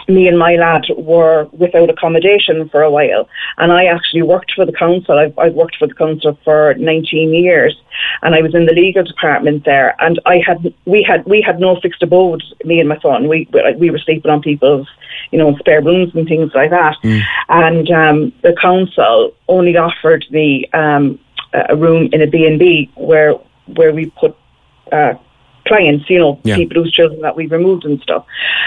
me 0.08 0.28
and 0.28 0.38
my 0.38 0.56
lad 0.56 0.84
were 0.96 1.48
without 1.52 1.90
accommodation 1.90 2.68
for 2.68 2.82
a 2.82 2.90
while, 2.90 3.28
and 3.58 3.72
I 3.72 3.86
actually 3.86 4.22
worked 4.22 4.52
for 4.52 4.64
the 4.66 4.72
council. 4.72 5.18
I've, 5.18 5.38
I've 5.38 5.54
worked 5.54 5.76
for 5.76 5.86
the 5.86 5.94
council 5.94 6.38
for 6.44 6.74
19 6.74 7.32
years, 7.32 7.74
and 8.22 8.34
I 8.34 8.42
was 8.42 8.54
in 8.54 8.66
the 8.66 8.72
legal 8.74 9.04
department 9.04 9.64
there. 9.64 9.94
And 10.00 10.20
I 10.26 10.38
had 10.46 10.74
we 10.84 11.02
had 11.02 11.24
we 11.24 11.40
had 11.40 11.60
no 11.60 11.80
fixed 11.80 12.02
abode. 12.02 12.42
Me 12.64 12.80
and 12.80 12.88
my 12.88 12.98
son, 13.00 13.28
we 13.28 13.48
we- 13.78 13.90
were 13.90 13.98
sleeping 13.98 14.30
on 14.30 14.42
people's 14.42 14.88
you 15.30 15.38
know 15.38 15.56
spare 15.58 15.82
rooms 15.82 16.14
and 16.14 16.26
things 16.26 16.52
like 16.54 16.70
that. 16.70 16.96
And 17.48 17.90
um, 17.90 18.32
the 18.42 18.54
council 18.60 19.34
only 19.48 19.76
offered 19.76 20.26
me 20.30 20.68
um, 20.72 21.18
a 21.52 21.76
room 21.76 22.08
in 22.12 22.20
a 22.22 22.26
B 22.26 22.46
and 22.46 22.58
B 22.58 22.90
where 22.96 23.34
where 23.76 23.92
we 23.92 24.10
put. 24.10 24.36
Uh, 24.92 25.14
clients, 25.66 26.08
you 26.08 26.18
know, 26.18 26.40
Yeah. 26.44 26.56
people 26.56 26.82
whose 26.82 26.92
children 26.92 27.20
that 27.22 27.36
we 27.36 27.46
removed 27.46 27.84
and 27.84 28.00
stuff. 28.00 28.24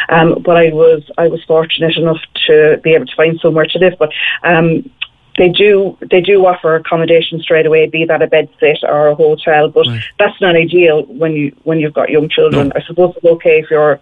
Um, 0.10 0.42
but 0.44 0.58
I 0.58 0.70
was 0.70 1.04
I 1.18 1.27
was 1.27 1.44
fortunate 1.44 1.96
enough 1.98 2.22
to 2.48 2.80
be 2.84 2.94
able 2.96 3.06
to 3.06 3.16
find 3.16 3.39
somewhere 3.39 3.66
to 3.66 3.80
live. 3.80 3.96
But 4.00 4.12
um, 4.44 4.89
they 5.38 5.50
do 5.50 5.98
they 6.10 6.22
do 6.22 6.46
offer 6.46 6.75
accommodation 6.75 7.39
straight 7.39 7.66
away, 7.66 7.88
be 7.88 8.06
that 8.06 8.22
a 8.22 8.27
bed 8.27 8.50
sit 8.60 8.80
or 8.84 9.10
a 9.10 9.16
hotel. 9.16 9.70
But 9.70 9.88
that's 10.18 10.39
not 10.42 10.56
ideal 10.56 11.04
when 11.06 11.34
you 11.34 11.56
when 11.63 11.80
you've 11.80 11.94
got 11.94 12.10
young 12.10 12.30
children. 12.30 12.72
I 12.75 12.82
suppose 12.82 13.13
it's 13.16 13.25
okay 13.25 13.60
if 13.60 13.70
you're 13.70 14.00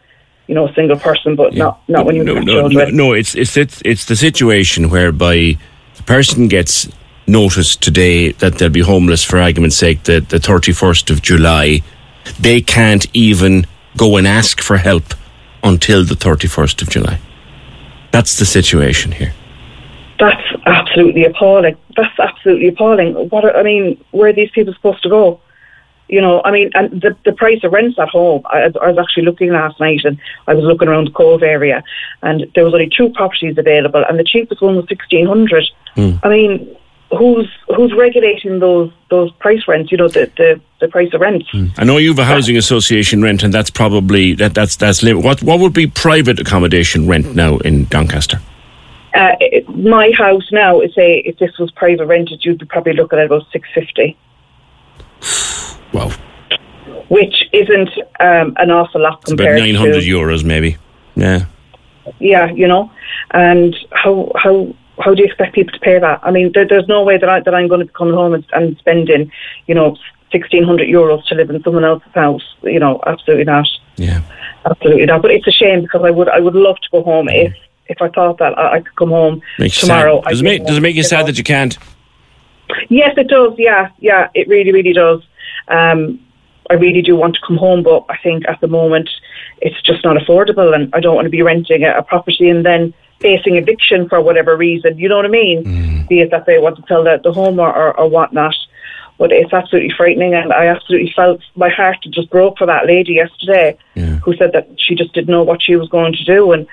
you 0.48 0.56
know 0.56 0.68
a 0.68 0.74
single 0.74 0.98
person, 0.98 1.36
but 1.36 1.54
not 1.54 1.82
not 1.90 2.06
when 2.06 2.16
you've 2.16 2.26
no, 2.26 2.36
got 2.36 2.46
no, 2.46 2.54
no, 2.54 2.70
children. 2.70 2.96
no, 2.96 3.14
it's 3.14 3.36
it's 3.36 3.58
it's 3.58 3.82
it's 3.84 4.06
the 4.06 4.16
situation 4.16 4.90
whereby 4.90 5.58
the 5.96 6.04
person 6.04 6.48
gets 6.48 6.88
notice 7.28 7.76
today 7.76 8.32
that 8.34 8.58
they'll 8.60 8.70
be 8.70 8.82
homeless 8.82 9.24
for 9.24 9.40
argument's 9.40 9.76
sake 9.76 10.04
the 10.04 10.22
the 10.22 10.40
thirty 10.40 10.72
first 10.72 11.10
of 11.10 11.22
July. 11.22 11.82
They 12.40 12.62
can't 12.62 13.06
even 13.14 13.66
go 13.98 14.18
and 14.18 14.28
ask 14.28 14.62
for 14.62 14.78
help 14.78 15.14
until 15.64 16.04
the 16.04 16.16
thirty 16.16 16.48
first 16.48 16.82
of 16.82 16.90
July. 16.90 17.20
That's 18.12 18.38
the 18.40 18.46
situation 18.46 19.12
here. 19.12 19.34
That's 20.20 20.48
absolutely 20.66 21.26
appalling. 21.26 21.76
That's 21.98 22.18
absolutely 22.20 22.70
appalling. 22.70 23.14
What 23.30 23.44
are, 23.44 23.56
I 23.56 23.64
mean, 23.64 24.04
where 24.12 24.30
are 24.30 24.34
these 24.34 24.52
people 24.52 24.74
supposed 24.74 25.04
to 25.04 25.10
go? 25.10 25.42
You 26.08 26.22
know, 26.22 26.42
I 26.46 26.52
mean, 26.52 26.70
and 26.76 27.02
the 27.02 27.16
the 27.26 27.34
price 27.34 27.64
of 27.64 27.74
rents 27.74 27.98
at 28.00 28.10
home. 28.10 28.44
I, 28.46 28.72
I 28.82 28.92
was 28.92 28.98
actually 29.00 29.24
looking 29.24 29.52
last 29.52 29.80
night, 29.80 30.02
and 30.04 30.20
I 30.48 30.54
was 30.54 30.64
looking 30.64 30.88
around 30.88 31.08
the 31.08 31.12
Cove 31.12 31.42
area, 31.42 31.84
and 32.22 32.46
there 32.54 32.64
was 32.64 32.74
only 32.74 32.90
two 32.96 33.10
properties 33.10 33.58
available, 33.58 34.04
and 34.08 34.20
the 34.20 34.24
cheapest 34.24 34.62
one 34.62 34.76
was 34.76 34.88
sixteen 34.88 35.26
hundred. 35.26 35.66
Hmm. 35.96 36.12
I 36.24 36.30
mean, 36.30 36.78
who's 37.12 37.50
who's 37.76 37.94
regulating 37.94 38.60
those 38.60 38.92
those 39.10 39.32
price 39.34 39.68
rents? 39.68 39.92
You 39.92 39.98
know, 39.98 40.08
the 40.08 40.32
the, 40.38 40.62
the 40.80 40.88
price 40.88 41.14
of 41.14 41.22
rents. 41.22 41.48
I 41.78 41.84
know 41.84 41.98
you 41.98 42.10
have 42.10 42.20
a 42.20 42.26
housing 42.26 42.58
association 42.58 43.22
rent, 43.22 43.44
and 43.44 43.54
that's 43.54 43.70
probably 43.70 44.34
that 44.36 44.54
that's 44.54 44.76
that's 44.76 45.04
lim- 45.04 45.22
what 45.22 45.42
what 45.44 45.60
would 45.60 45.74
be 45.74 45.88
private 45.88 46.40
accommodation 46.40 47.08
rent 47.08 47.36
now 47.36 47.58
in 47.60 47.86
Doncaster? 47.86 48.42
Uh, 49.14 49.36
it, 49.40 49.70
my 49.70 50.12
house 50.12 50.52
now, 50.52 50.82
say 50.94 51.20
if 51.20 51.38
this 51.38 51.58
was 51.58 51.72
private 51.72 52.06
rented, 52.06 52.44
you'd 52.44 52.60
be 52.60 52.66
probably 52.66 52.94
looking 52.94 53.20
at 53.20 53.26
about 53.26 53.44
six 53.52 53.68
fifty. 53.74 54.18
Wow, 55.94 56.12
which 57.08 57.36
isn't 57.54 57.90
um, 58.20 58.54
an 58.58 58.70
awful 58.70 59.00
lot 59.02 59.22
it's 59.22 59.32
about 59.32 59.56
nine 59.56 59.76
hundred 59.76 60.04
euros, 60.04 60.44
maybe. 60.44 60.76
Yeah. 61.16 61.46
yeah, 62.20 62.52
you 62.52 62.68
know. 62.68 62.92
And 63.32 63.76
how 63.92 64.32
how 64.36 64.74
how 65.00 65.14
do 65.14 65.22
you 65.22 65.28
expect 65.28 65.56
people 65.56 65.74
to 65.74 65.80
pay 65.80 66.00
that? 66.00 66.20
I 66.24 66.32
mean, 66.32 66.52
there, 66.54 66.68
there's 66.68 66.88
no 66.88 67.04
way 67.04 67.18
that 67.18 67.30
I 67.30 67.40
that 67.42 67.54
I'm 67.56 67.68
going 67.68 67.82
to 67.82 67.86
be 67.86 67.94
coming 67.94 68.14
home 68.14 68.34
and, 68.34 68.46
and 68.54 68.78
spending, 68.78 69.32
you 69.68 69.76
know, 69.76 69.98
sixteen 70.32 70.64
hundred 70.64 70.88
euros 70.88 71.26
to 71.28 71.36
live 71.36 71.50
in 71.50 71.62
someone 71.64 71.84
else's 71.84 72.14
house. 72.14 72.56
You 72.64 72.80
know, 72.80 73.02
absolutely 73.06 73.46
not, 73.46 73.68
Yeah. 73.98 74.22
absolutely 74.66 75.06
not. 75.06 75.22
But 75.22 75.32
it's 75.32 75.48
a 75.48 75.52
shame 75.52 75.82
because 75.82 76.04
I 76.04 76.12
would 76.12 76.30
I 76.30 76.40
would 76.40 76.56
love 76.56 76.78
to 76.78 76.90
go 76.92 77.04
home 77.04 77.28
if 77.30 77.54
if 77.88 78.02
I 78.02 78.10
thought 78.10 78.38
that 78.40 78.58
I, 78.58 78.74
I 78.74 78.80
could 78.80 78.96
come 78.96 79.10
home 79.10 79.42
Makes 79.60 79.80
tomorrow. 79.82 80.22
Does 80.22 80.42
it 80.42 80.44
make 80.44 80.66
does 80.66 80.78
it 80.78 80.82
make 80.82 80.96
you 80.96 81.04
sad 81.04 81.22
know. 81.22 81.26
that 81.28 81.38
you 81.38 81.44
can't? 81.44 81.78
Yes, 82.90 83.14
it 83.18 83.28
does. 83.28 83.54
Yeah, 83.58 83.90
yeah, 84.00 84.30
it 84.34 84.48
really, 84.48 84.72
really 84.72 84.94
does. 84.94 85.22
Um, 85.68 86.20
I 86.70 86.74
really 86.74 87.04
do 87.04 87.16
want 87.16 87.36
to 87.36 87.42
come 87.46 87.58
home, 87.58 87.84
but 87.84 88.06
I 88.10 88.18
think 88.18 88.44
at 88.48 88.60
the 88.60 88.68
moment 88.68 89.10
it's 89.62 89.80
just 89.84 90.04
not 90.04 90.18
affordable, 90.18 90.74
and 90.74 90.94
I 90.96 91.00
don't 91.00 91.16
want 91.16 91.26
to 91.26 91.30
be 91.30 91.44
renting 91.44 91.84
a, 91.84 91.92
a 91.98 92.04
property 92.04 92.50
and 92.50 92.66
then 92.66 92.94
facing 93.20 93.56
eviction 93.56 94.08
for 94.10 94.22
whatever 94.22 94.56
reason. 94.58 94.98
You 94.98 95.10
know 95.10 95.16
what 95.18 95.26
I 95.26 95.30
mean? 95.30 95.64
Mm. 95.64 96.08
Be 96.10 96.20
it 96.22 96.32
that 96.32 96.46
they 96.46 96.60
want 96.60 96.76
to 96.78 96.84
sell 96.88 97.04
the, 97.04 97.20
the 97.24 97.32
home 97.32 97.60
or, 97.60 97.74
or, 97.74 97.98
or 98.00 98.10
whatnot. 98.10 98.56
But 99.18 99.32
it's 99.32 99.54
absolutely 99.54 99.94
frightening, 99.96 100.34
and 100.34 100.52
I 100.52 100.66
absolutely 100.68 101.14
felt 101.16 101.40
my 101.56 101.70
heart 101.70 101.98
just 102.10 102.30
broke 102.30 102.58
for 102.58 102.66
that 102.68 102.86
lady 102.86 103.14
yesterday, 103.14 103.78
Yeah. 103.96 104.18
who 104.18 104.36
said 104.36 104.52
that 104.52 104.68
she 104.78 104.94
just 104.96 105.14
didn't 105.14 105.30
know 105.30 105.44
what 105.44 105.62
she 105.64 105.76
was 105.76 105.90
going 105.90 106.14
to 106.14 106.24
do, 106.24 106.52
and. 106.52 106.68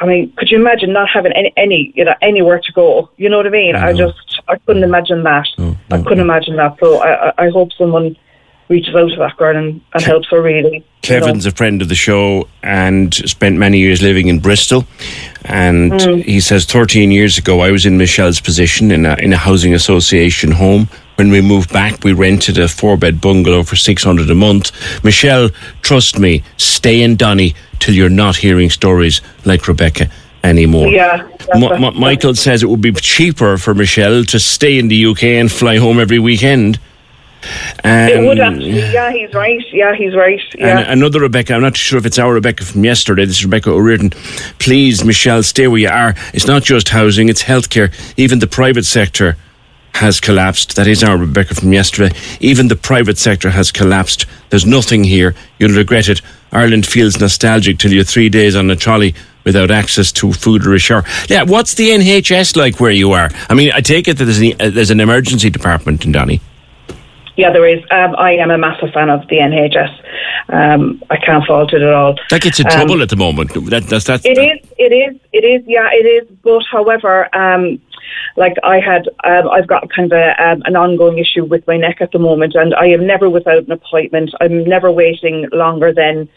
I 0.00 0.06
mean, 0.06 0.32
could 0.36 0.48
you 0.48 0.58
imagine 0.60 0.92
not 0.92 1.08
having 1.12 1.32
any, 1.32 1.52
any, 1.56 1.92
you 1.96 2.04
know, 2.04 2.14
anywhere 2.22 2.60
to 2.60 2.72
go? 2.72 3.10
You 3.16 3.28
know 3.28 3.36
what 3.38 3.48
I 3.48 3.50
mean? 3.50 3.74
I, 3.74 3.90
know. 3.90 4.06
just, 4.06 4.40
I 4.46 4.56
couldn't 4.58 4.84
imagine 4.84 5.24
that. 5.24 5.48
No, 5.58 5.76
I 5.90 6.00
couldn't 6.00 6.20
imagine 6.20 6.54
that. 6.54 6.76
So 6.78 6.98
I, 6.98 7.30
I- 7.30 7.34
I 7.46 7.48
hope 7.50 7.72
someone 7.72 8.16
reaches 8.68 8.94
out 8.94 9.08
to 9.10 9.16
that 9.16 9.36
girl 9.36 9.56
and, 9.56 9.80
and 9.94 10.02
helps 10.02 10.28
her 10.28 10.40
really. 10.42 10.72
you 10.74 10.78
know. 10.80 10.84
Kevin's 11.02 11.46
a 11.46 11.50
friend 11.50 11.80
of 11.80 11.88
the 11.88 11.94
show 11.94 12.46
and 12.62 13.14
spent 13.14 13.56
many 13.56 13.78
years 13.78 14.02
living 14.02 14.28
in 14.28 14.40
Bristol. 14.40 14.84
And 15.44 15.92
Mm. 15.92 16.22
he 16.24 16.40
says 16.40 16.64
13 16.66 17.10
years 17.10 17.38
ago, 17.38 17.60
I 17.60 17.70
was 17.70 17.86
in 17.86 17.96
Michelle's 17.96 18.40
position 18.40 18.90
in 18.90 19.06
a, 19.06 19.14
in 19.16 19.32
a 19.32 19.36
housing 19.36 19.72
association 19.74 20.50
home. 20.52 20.88
When 21.16 21.30
we 21.30 21.40
moved 21.40 21.72
back, 21.72 22.04
we 22.04 22.12
rented 22.12 22.58
a 22.58 22.68
four 22.68 22.96
bed 22.96 23.20
bungalow 23.20 23.62
for 23.62 23.74
600 23.76 24.28
a 24.30 24.34
month. 24.34 24.70
Michelle, 25.02 25.48
trust 25.82 26.18
me, 26.18 26.42
stay 26.58 27.02
in 27.02 27.16
Donny 27.16 27.54
till 27.80 27.94
you're 27.94 28.08
not 28.10 28.36
hearing 28.36 28.70
stories 28.70 29.20
like 29.44 29.66
Rebecca 29.66 30.10
anymore. 30.44 30.88
Yeah, 30.88 31.26
Michael 31.94 32.34
says 32.34 32.62
it 32.62 32.68
would 32.68 32.80
be 32.80 32.92
cheaper 32.92 33.58
for 33.58 33.74
Michelle 33.74 34.22
to 34.24 34.38
stay 34.38 34.78
in 34.78 34.88
the 34.88 35.06
UK 35.06 35.24
and 35.24 35.50
fly 35.50 35.78
home 35.78 35.98
every 35.98 36.18
weekend. 36.20 36.78
It 37.84 38.26
would 38.26 38.40
actually. 38.40 38.70
Yeah, 38.70 39.12
he's 39.12 39.32
right. 39.34 39.60
Yeah, 39.72 39.94
he's 39.94 40.14
right. 40.14 40.40
Yeah. 40.56 40.80
and 40.80 41.00
another 41.00 41.20
Rebecca, 41.20 41.54
I'm 41.54 41.62
not 41.62 41.76
sure 41.76 41.98
if 41.98 42.06
it's 42.06 42.18
our 42.18 42.32
Rebecca 42.34 42.64
from 42.64 42.84
yesterday, 42.84 43.24
this 43.24 43.38
is 43.38 43.44
Rebecca 43.44 43.70
O'Riordan. 43.70 44.10
Please, 44.58 45.04
Michelle, 45.04 45.42
stay 45.42 45.68
where 45.68 45.78
you 45.78 45.88
are. 45.88 46.14
It's 46.34 46.46
not 46.46 46.62
just 46.62 46.88
housing, 46.88 47.28
it's 47.28 47.42
healthcare. 47.42 47.92
Even 48.16 48.38
the 48.40 48.46
private 48.46 48.84
sector 48.84 49.36
has 49.94 50.20
collapsed. 50.20 50.76
That 50.76 50.86
is 50.86 51.02
our 51.02 51.16
Rebecca 51.16 51.54
from 51.54 51.72
yesterday. 51.72 52.14
Even 52.40 52.68
the 52.68 52.76
private 52.76 53.18
sector 53.18 53.50
has 53.50 53.72
collapsed. 53.72 54.26
There's 54.50 54.66
nothing 54.66 55.04
here. 55.04 55.34
You'll 55.58 55.76
regret 55.76 56.08
it. 56.08 56.22
Ireland 56.52 56.86
feels 56.86 57.18
nostalgic 57.20 57.78
till 57.78 57.92
you're 57.92 58.04
three 58.04 58.28
days 58.28 58.54
on 58.56 58.70
a 58.70 58.76
trolley 58.76 59.14
without 59.44 59.70
access 59.70 60.12
to 60.12 60.32
food 60.32 60.66
or 60.66 60.74
a 60.74 60.78
shower. 60.78 61.04
Yeah, 61.28 61.42
what's 61.42 61.74
the 61.74 61.90
NHS 61.90 62.56
like 62.56 62.80
where 62.80 62.90
you 62.90 63.12
are? 63.12 63.30
I 63.48 63.54
mean, 63.54 63.72
I 63.74 63.80
take 63.80 64.08
it 64.08 64.18
that 64.18 64.24
there's 64.24 64.40
an, 64.40 64.52
uh, 64.60 64.70
there's 64.70 64.90
an 64.90 65.00
emergency 65.00 65.50
department 65.50 66.04
in 66.04 66.12
Donny. 66.12 66.40
Yeah, 67.38 67.52
there 67.52 67.66
is. 67.68 67.80
Um, 67.92 68.16
I 68.16 68.32
am 68.32 68.50
a 68.50 68.58
massive 68.58 68.90
fan 68.92 69.08
of 69.08 69.20
the 69.28 69.36
NHS. 69.36 69.94
Um, 70.48 71.00
I 71.08 71.16
can't 71.18 71.46
fault 71.46 71.72
it 71.72 71.82
at 71.82 71.94
all. 71.94 72.16
That 72.30 72.42
gets 72.42 72.58
in 72.58 72.66
Um, 72.66 72.72
trouble 72.72 73.00
at 73.00 73.10
the 73.10 73.16
moment. 73.16 73.54
That, 73.70 73.84
that's, 73.84 74.06
that's, 74.06 74.26
It 74.26 74.38
is, 74.38 74.58
it 74.76 74.92
is, 74.92 75.20
it 75.32 75.44
is, 75.44 75.62
yeah, 75.64 75.88
it 75.92 76.04
is. 76.04 76.28
But 76.42 76.64
however, 76.68 77.32
um, 77.32 77.80
like 78.36 78.56
I 78.64 78.80
had, 78.80 79.08
um, 79.22 79.48
I've 79.50 79.68
got 79.68 79.88
kind 79.88 80.12
of 80.12 80.18
a, 80.18 80.44
um, 80.44 80.62
an 80.64 80.74
ongoing 80.74 81.18
issue 81.18 81.44
with 81.44 81.64
my 81.68 81.76
neck 81.76 81.98
at 82.00 82.10
the 82.10 82.18
moment, 82.18 82.56
and 82.56 82.74
I 82.74 82.86
am 82.86 83.06
never 83.06 83.30
without 83.30 83.62
an 83.62 83.70
appointment. 83.70 84.34
I'm 84.40 84.64
never 84.64 84.90
waiting 84.90 85.46
longer 85.52 85.92
than, 85.92 86.28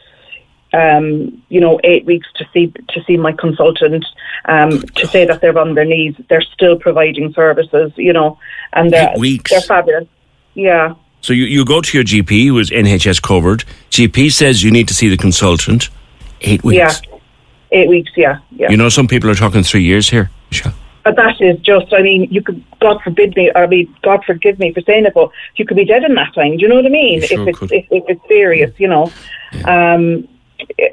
um, 0.72 1.42
you 1.50 1.60
know, 1.60 1.80
eight 1.84 2.06
weeks 2.06 2.28
to 2.36 2.46
see 2.54 2.72
to 2.90 3.04
see 3.08 3.18
my 3.18 3.32
consultant. 3.32 4.06
Um, 4.46 4.82
to 4.84 5.08
say 5.08 5.26
that 5.26 5.42
they're 5.42 5.58
on 5.58 5.74
their 5.74 5.86
knees, 5.86 6.14
they're 6.30 6.42
still 6.44 6.78
providing 6.78 7.34
services, 7.34 7.92
you 7.96 8.14
know, 8.14 8.38
and 8.74 8.92
they're 8.92 9.14
they're 9.50 9.62
fabulous. 9.62 10.08
Yeah. 10.54 10.96
So 11.22 11.34
you, 11.34 11.46
you 11.46 11.66
go 11.66 11.82
to 11.82 11.98
your 11.98 12.04
GP, 12.04 12.48
who 12.48 12.58
is 12.60 12.70
NHS 12.70 13.22
covered. 13.22 13.64
GP 13.92 14.32
says 14.32 14.64
you 14.64 14.72
need 14.72 14.88
to 14.88 14.94
see 14.94 15.08
the 15.08 15.18
consultant. 15.18 15.90
Eight 16.42 16.64
weeks. 16.64 16.78
Yeah, 16.78 17.18
eight 17.72 17.88
weeks. 17.88 18.12
Yeah, 18.16 18.40
yeah. 18.52 18.72
You 18.72 18.78
know, 18.78 18.90
some 18.90 19.08
people 19.08 19.30
are 19.30 19.36
talking 19.36 19.62
three 19.62 19.84
years 19.84 20.10
here, 20.10 20.32
Michelle. 20.50 20.74
But 21.04 21.16
that 21.16 21.42
is 21.42 21.60
just, 21.62 21.94
I 21.94 22.02
mean, 22.02 22.28
you 22.32 22.44
could, 22.44 22.64
God 22.80 23.02
forbid 23.02 23.36
me, 23.36 23.52
I 23.56 23.66
mean, 23.66 23.96
God 24.04 24.24
forgive 24.24 24.60
me 24.60 24.72
for 24.72 24.82
saying 24.82 25.06
it, 25.06 25.14
but 25.14 25.32
you 25.56 25.66
could 25.66 25.78
be 25.78 25.86
dead 25.86 26.04
in 26.04 26.14
that 26.16 26.34
time. 26.36 26.58
Do 26.58 26.62
you 26.62 26.68
know 26.68 26.76
what 26.76 26.86
I 26.86 26.90
mean? 26.90 27.22
Sure 27.22 27.48
if, 27.48 27.62
it's, 27.62 27.72
if, 27.72 27.86
if 27.90 28.04
it's 28.08 28.28
serious, 28.28 28.72
you 28.80 28.88
know. 28.88 29.12
Um, 29.66 30.28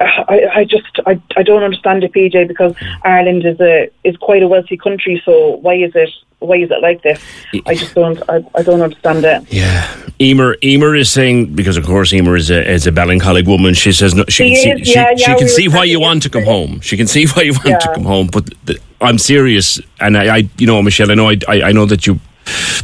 I, 0.00 0.48
I 0.54 0.64
just 0.64 0.98
I, 1.06 1.20
I 1.36 1.42
don't 1.42 1.62
understand 1.62 2.04
it, 2.04 2.12
PJ, 2.12 2.48
because 2.48 2.74
Ireland 3.02 3.44
is 3.44 3.60
a 3.60 3.90
is 4.04 4.16
quite 4.16 4.42
a 4.42 4.48
wealthy 4.48 4.76
country. 4.76 5.20
So 5.24 5.56
why 5.56 5.74
is 5.74 5.92
it 5.94 6.10
why 6.40 6.56
is 6.56 6.70
it 6.70 6.80
like 6.80 7.02
this? 7.02 7.20
I 7.66 7.74
just 7.74 7.94
don't 7.94 8.22
I, 8.28 8.44
I 8.54 8.62
don't 8.62 8.80
understand 8.80 9.24
it. 9.24 9.52
Yeah, 9.52 9.86
Emer 10.20 10.56
Emer 10.62 10.94
is 10.94 11.10
saying 11.10 11.54
because 11.54 11.76
of 11.76 11.84
course 11.84 12.12
Emer 12.12 12.36
is 12.36 12.50
a 12.50 12.70
is 12.70 12.86
a 12.86 12.92
Ballincollig 12.92 13.46
woman. 13.46 13.74
She 13.74 13.92
says 13.92 14.14
no, 14.14 14.24
she, 14.28 14.54
She 14.54 14.64
can 14.64 14.80
is, 14.80 14.88
see 14.88 14.94
yeah, 14.94 15.14
she, 15.14 15.24
she 15.24 15.34
can 15.34 15.44
we 15.44 15.48
see 15.48 15.68
why 15.76 15.84
you 15.84 16.00
want 16.00 16.22
to 16.24 16.30
come 16.30 16.44
home. 16.44 16.80
She 16.80 16.96
can 16.96 17.06
see 17.06 17.26
why 17.26 17.42
you 17.42 17.52
want 17.52 17.80
to 17.80 17.92
come 17.94 18.04
home. 18.04 18.28
But 18.28 18.50
the, 18.64 18.78
I'm 19.00 19.18
serious, 19.18 19.80
and 20.00 20.16
I, 20.16 20.36
I 20.36 20.48
you 20.58 20.66
know 20.66 20.82
Michelle, 20.82 21.10
I 21.10 21.14
know 21.14 21.30
I, 21.30 21.38
I 21.48 21.62
I 21.62 21.72
know 21.72 21.86
that 21.86 22.06
you 22.06 22.20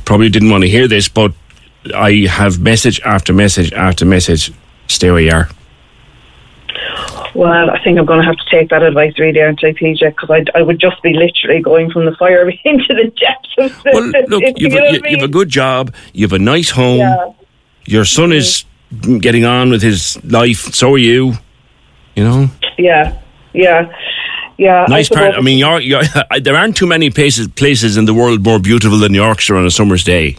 probably 0.05 0.29
didn't 0.29 0.51
want 0.51 0.63
to 0.63 0.69
hear 0.69 0.89
this, 0.89 1.09
but 1.09 1.33
I 1.95 2.27
have 2.29 2.61
message 2.61 3.01
after 3.01 3.33
message 3.33 3.73
after 3.73 4.05
message. 4.05 4.53
Stay 4.89 5.11
where 5.11 5.21
you 5.21 5.33
are. 5.33 5.49
Well, 7.35 7.71
I 7.71 7.83
think 7.83 7.99
I'm 7.99 8.07
going 8.07 8.21
to 8.21 8.25
have 8.25 8.37
to 8.37 8.45
take 8.49 8.71
that 8.71 8.83
advice 8.83 9.19
really, 9.19 9.41
aren't 9.41 9.63
I, 9.65 9.73
PJ? 9.73 9.99
Because 9.99 10.31
I, 10.31 10.45
I 10.57 10.63
would 10.63 10.79
just 10.79 11.03
be 11.03 11.13
literally 11.13 11.61
going 11.61 11.91
from 11.91 12.05
the 12.07 12.15
fire 12.17 12.49
into 12.65 12.95
the 12.95 13.13
depths 13.19 13.55
of 13.59 13.83
the. 13.83 13.91
Well, 13.93 14.25
look, 14.29 14.43
you 14.43 14.69
you've 14.69 14.73
know 14.73 14.85
a, 14.85 14.93
you, 14.93 15.01
I 15.05 15.09
you've 15.09 15.23
a 15.23 15.29
good 15.29 15.49
job. 15.49 15.93
You 16.13 16.25
have 16.25 16.33
a 16.33 16.39
nice 16.39 16.71
home. 16.71 16.99
Yeah. 16.99 17.33
Your 17.87 18.05
son 18.05 18.33
is 18.33 18.65
mm-hmm. 18.93 19.19
getting 19.19 19.45
on 19.45 19.71
with 19.71 19.83
his 19.83 20.23
life. 20.25 20.75
So 20.75 20.95
are 20.95 20.99
you. 20.99 21.35
You 22.15 22.23
know, 22.23 22.49
Yeah, 22.79 23.21
yeah, 23.53 23.93
yeah. 24.57 24.87
nice 24.89 25.09
part. 25.09 25.35
I 25.35 25.41
mean, 25.41 25.59
York, 25.59 25.83
York, 25.83 26.07
there 26.43 26.57
aren't 26.57 26.77
too 26.77 26.87
many 26.87 27.11
places 27.11 27.49
places 27.49 27.97
in 27.97 28.05
the 28.05 28.15
world 28.15 28.45
more 28.45 28.61
beautiful 28.61 28.99
than 28.99 29.13
Yorkshire 29.15 29.57
on 29.57 29.67
a 29.67 29.71
summer's 29.71 30.05
day. 30.05 30.37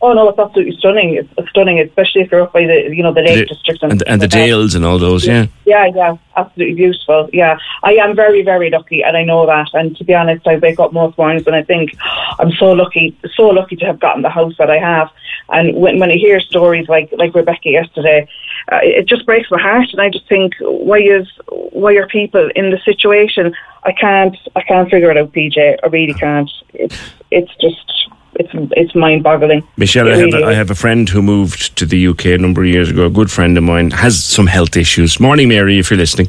Oh 0.00 0.12
no, 0.12 0.28
it's 0.28 0.38
absolutely 0.38 0.76
stunning. 0.76 1.14
It's, 1.14 1.28
it's 1.36 1.50
stunning, 1.50 1.80
especially 1.80 2.22
if 2.22 2.30
you're 2.30 2.42
up 2.42 2.52
by 2.52 2.66
the 2.66 2.94
you 2.94 3.02
know 3.02 3.12
the 3.12 3.22
Lake 3.22 3.48
The- 3.48 3.54
District 3.54 3.82
and, 3.82 4.02
and 4.06 4.20
the 4.22 4.28
stuff. 4.28 4.38
Dales 4.40 4.74
and 4.76 4.84
all 4.84 4.98
those. 4.98 5.26
Yeah. 5.26 5.46
Yeah, 5.64 5.86
yeah, 5.94 6.16
absolutely 6.36 6.76
beautiful. 6.76 7.28
Yeah, 7.32 7.58
I 7.82 7.94
am 7.94 8.14
very, 8.14 8.42
very 8.42 8.70
lucky, 8.70 9.02
and 9.02 9.16
I 9.16 9.24
know 9.24 9.44
that. 9.46 9.68
And 9.74 9.96
to 9.96 10.04
be 10.04 10.14
honest, 10.14 10.46
I 10.46 10.56
wake 10.56 10.78
up 10.78 10.92
most 10.92 11.18
mornings 11.18 11.46
and 11.46 11.56
I 11.56 11.62
think 11.62 11.96
I'm 12.38 12.52
so 12.52 12.72
lucky, 12.72 13.16
so 13.34 13.48
lucky 13.48 13.76
to 13.76 13.86
have 13.86 13.98
gotten 13.98 14.22
the 14.22 14.30
house 14.30 14.54
that 14.58 14.70
I 14.70 14.78
have. 14.78 15.10
And 15.50 15.76
when 15.76 15.98
when 15.98 16.10
I 16.10 16.16
hear 16.16 16.40
stories 16.40 16.88
like 16.88 17.10
like 17.16 17.34
Rebecca 17.34 17.70
yesterday, 17.70 18.28
uh, 18.70 18.80
it 18.82 19.06
just 19.08 19.26
breaks 19.26 19.50
my 19.50 19.60
heart. 19.60 19.88
And 19.92 20.00
I 20.00 20.10
just 20.10 20.28
think, 20.28 20.54
why 20.60 20.98
is 20.98 21.26
why 21.48 21.94
are 21.94 22.06
people 22.06 22.50
in 22.54 22.70
the 22.70 22.78
situation? 22.84 23.54
I 23.84 23.92
can't, 23.92 24.36
I 24.54 24.62
can't 24.62 24.90
figure 24.90 25.10
it 25.10 25.16
out, 25.16 25.32
PJ. 25.32 25.78
I 25.82 25.86
really 25.88 26.14
can't. 26.14 26.50
It's 26.74 26.98
it's 27.30 27.54
just 27.56 28.10
it's 28.38 28.50
it's 28.76 28.94
mind 28.94 29.22
boggling. 29.22 29.62
Michelle, 29.76 30.08
I 30.08 30.16
have, 30.16 30.34
a, 30.34 30.44
I 30.44 30.52
have 30.54 30.70
a 30.70 30.74
friend 30.74 31.08
who 31.08 31.22
moved 31.22 31.76
to 31.76 31.86
the 31.86 32.08
UK 32.08 32.26
a 32.26 32.38
number 32.38 32.62
of 32.62 32.68
years 32.68 32.90
ago. 32.90 33.06
A 33.06 33.10
good 33.10 33.30
friend 33.30 33.56
of 33.58 33.64
mine 33.64 33.90
has 33.90 34.22
some 34.22 34.46
health 34.46 34.76
issues. 34.76 35.18
Morning, 35.20 35.48
Mary, 35.48 35.78
if 35.78 35.90
you're 35.90 35.98
listening. 35.98 36.28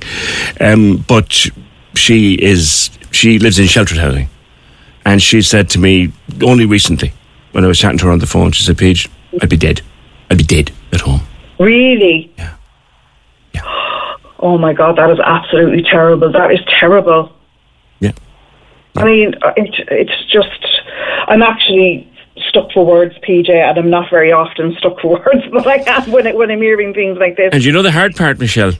Um, 0.59 1.05
but 1.07 1.47
she 1.95 2.33
is 2.35 2.89
she 3.11 3.39
lives 3.39 3.59
in 3.59 3.67
sheltered 3.67 3.97
housing, 3.97 4.29
and 5.05 5.21
she 5.21 5.41
said 5.41 5.69
to 5.71 5.79
me 5.79 6.11
only 6.41 6.65
recently 6.65 7.13
when 7.51 7.63
I 7.63 7.67
was 7.67 7.79
chatting 7.79 7.97
to 7.99 8.05
her 8.05 8.11
on 8.11 8.19
the 8.19 8.27
phone. 8.27 8.51
She 8.51 8.63
said, 8.63 8.77
"PJ, 8.77 9.09
I'd 9.41 9.49
be 9.49 9.57
dead. 9.57 9.81
I'd 10.29 10.37
be 10.37 10.43
dead 10.43 10.71
at 10.91 11.01
home." 11.01 11.21
Really? 11.59 12.31
Yeah. 12.37 12.55
Oh 14.41 14.57
my 14.57 14.71
God, 14.71 14.95
that 14.95 15.09
is 15.09 15.19
absolutely 15.19 15.83
terrible. 15.83 16.31
That 16.31 16.49
is 16.53 16.61
terrible. 16.79 17.29
Yeah. 17.99 18.13
I 18.95 19.03
mean, 19.03 19.35
uh, 19.41 19.51
it, 19.57 19.75
it's 19.91 20.25
just, 20.31 20.65
I'm 21.29 21.43
actually 21.43 22.11
stuck 22.47 22.71
for 22.71 22.85
words, 22.85 23.15
PJ, 23.19 23.49
and 23.49 23.77
I'm 23.77 23.89
not 23.89 24.09
very 24.09 24.31
often 24.31 24.75
stuck 24.77 24.99
for 24.99 25.19
words, 25.25 25.45
but 25.51 25.67
I 25.67 25.75
am 25.87 26.11
when, 26.11 26.27
it, 26.27 26.35
when 26.35 26.51
I'm 26.51 26.61
hearing 26.61 26.93
things 26.93 27.17
like 27.17 27.37
this. 27.37 27.51
And 27.53 27.63
you 27.63 27.71
know 27.71 27.81
the 27.81 27.91
hard 27.91 28.15
part, 28.15 28.39
Michelle. 28.39 28.73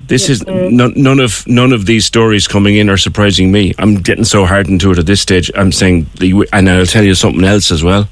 This 0.00 0.28
is 0.28 0.42
mm-hmm. 0.42 0.76
none, 0.76 0.92
none 0.94 1.18
of 1.18 1.44
none 1.46 1.72
of 1.72 1.86
these 1.86 2.04
stories 2.04 2.46
coming 2.46 2.76
in 2.76 2.88
are 2.88 2.96
surprising 2.96 3.50
me. 3.50 3.74
I'm 3.78 3.96
getting 3.96 4.24
so 4.24 4.44
hardened 4.44 4.80
to 4.82 4.92
it 4.92 4.98
at 4.98 5.06
this 5.06 5.20
stage. 5.20 5.50
I'm 5.56 5.72
saying, 5.72 6.06
the, 6.20 6.48
and 6.52 6.68
I'll 6.68 6.86
tell 6.86 7.02
you 7.02 7.14
something 7.14 7.44
else 7.44 7.72
as 7.72 7.82
well. 7.82 8.08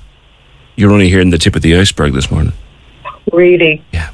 You're 0.77 0.91
only 0.91 1.09
hearing 1.09 1.31
the 1.31 1.39
tip 1.39 1.55
of 1.55 1.63
the 1.63 1.77
iceberg 1.77 2.15
this 2.15 2.31
morning. 2.31 2.53
Really? 3.33 3.85
Yeah. 3.93 4.11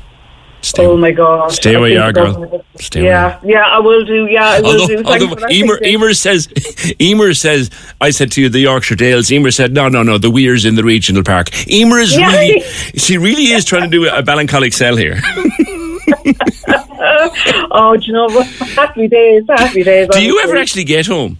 Stay, 0.62 0.84
Oh 0.84 0.96
my 0.96 1.10
God. 1.10 1.50
Stay 1.52 1.76
where 1.76 1.88
you 1.88 2.00
are, 2.00 2.12
girl. 2.12 2.64
Stay 2.78 3.04
Yeah, 3.04 3.40
yeah, 3.42 3.62
I 3.62 3.78
will 3.78 4.04
do. 4.04 4.26
Yeah, 4.26 4.44
I 4.46 4.60
will 4.60 4.80
Although, 4.82 4.86
do. 5.02 5.04
Although 5.04 5.48
Emer, 5.48 5.78
Emer 5.82 6.14
says, 6.14 6.48
Emer 7.00 7.32
says, 7.34 7.70
I 8.00 8.10
said 8.10 8.30
to 8.32 8.42
you 8.42 8.48
the 8.48 8.60
Yorkshire 8.60 8.96
Dales. 8.96 9.32
Emer 9.32 9.50
said, 9.50 9.72
no, 9.72 9.88
no, 9.88 10.02
no, 10.02 10.18
the 10.18 10.30
Weir's 10.30 10.64
in 10.64 10.74
the 10.74 10.84
regional 10.84 11.22
park. 11.22 11.48
Emer 11.70 11.98
is 11.98 12.16
Yeah. 12.16 12.30
really, 12.30 12.60
she 12.96 13.16
really 13.18 13.44
is 13.52 13.64
trying 13.64 13.82
to 13.84 13.88
do 13.88 14.06
a 14.08 14.22
Ballincollig 14.22 14.74
sell 14.74 14.96
here. 14.96 15.20
Oh, 17.72 17.96
do 17.96 18.06
you 18.06 18.12
know 18.12 18.26
what? 18.26 18.46
Happy 18.46 19.08
days, 19.08 19.44
happy 19.48 19.82
days. 19.82 20.08
do 20.08 20.22
you 20.22 20.40
ever 20.42 20.56
actually 20.56 20.84
get 20.84 21.06
home? 21.06 21.38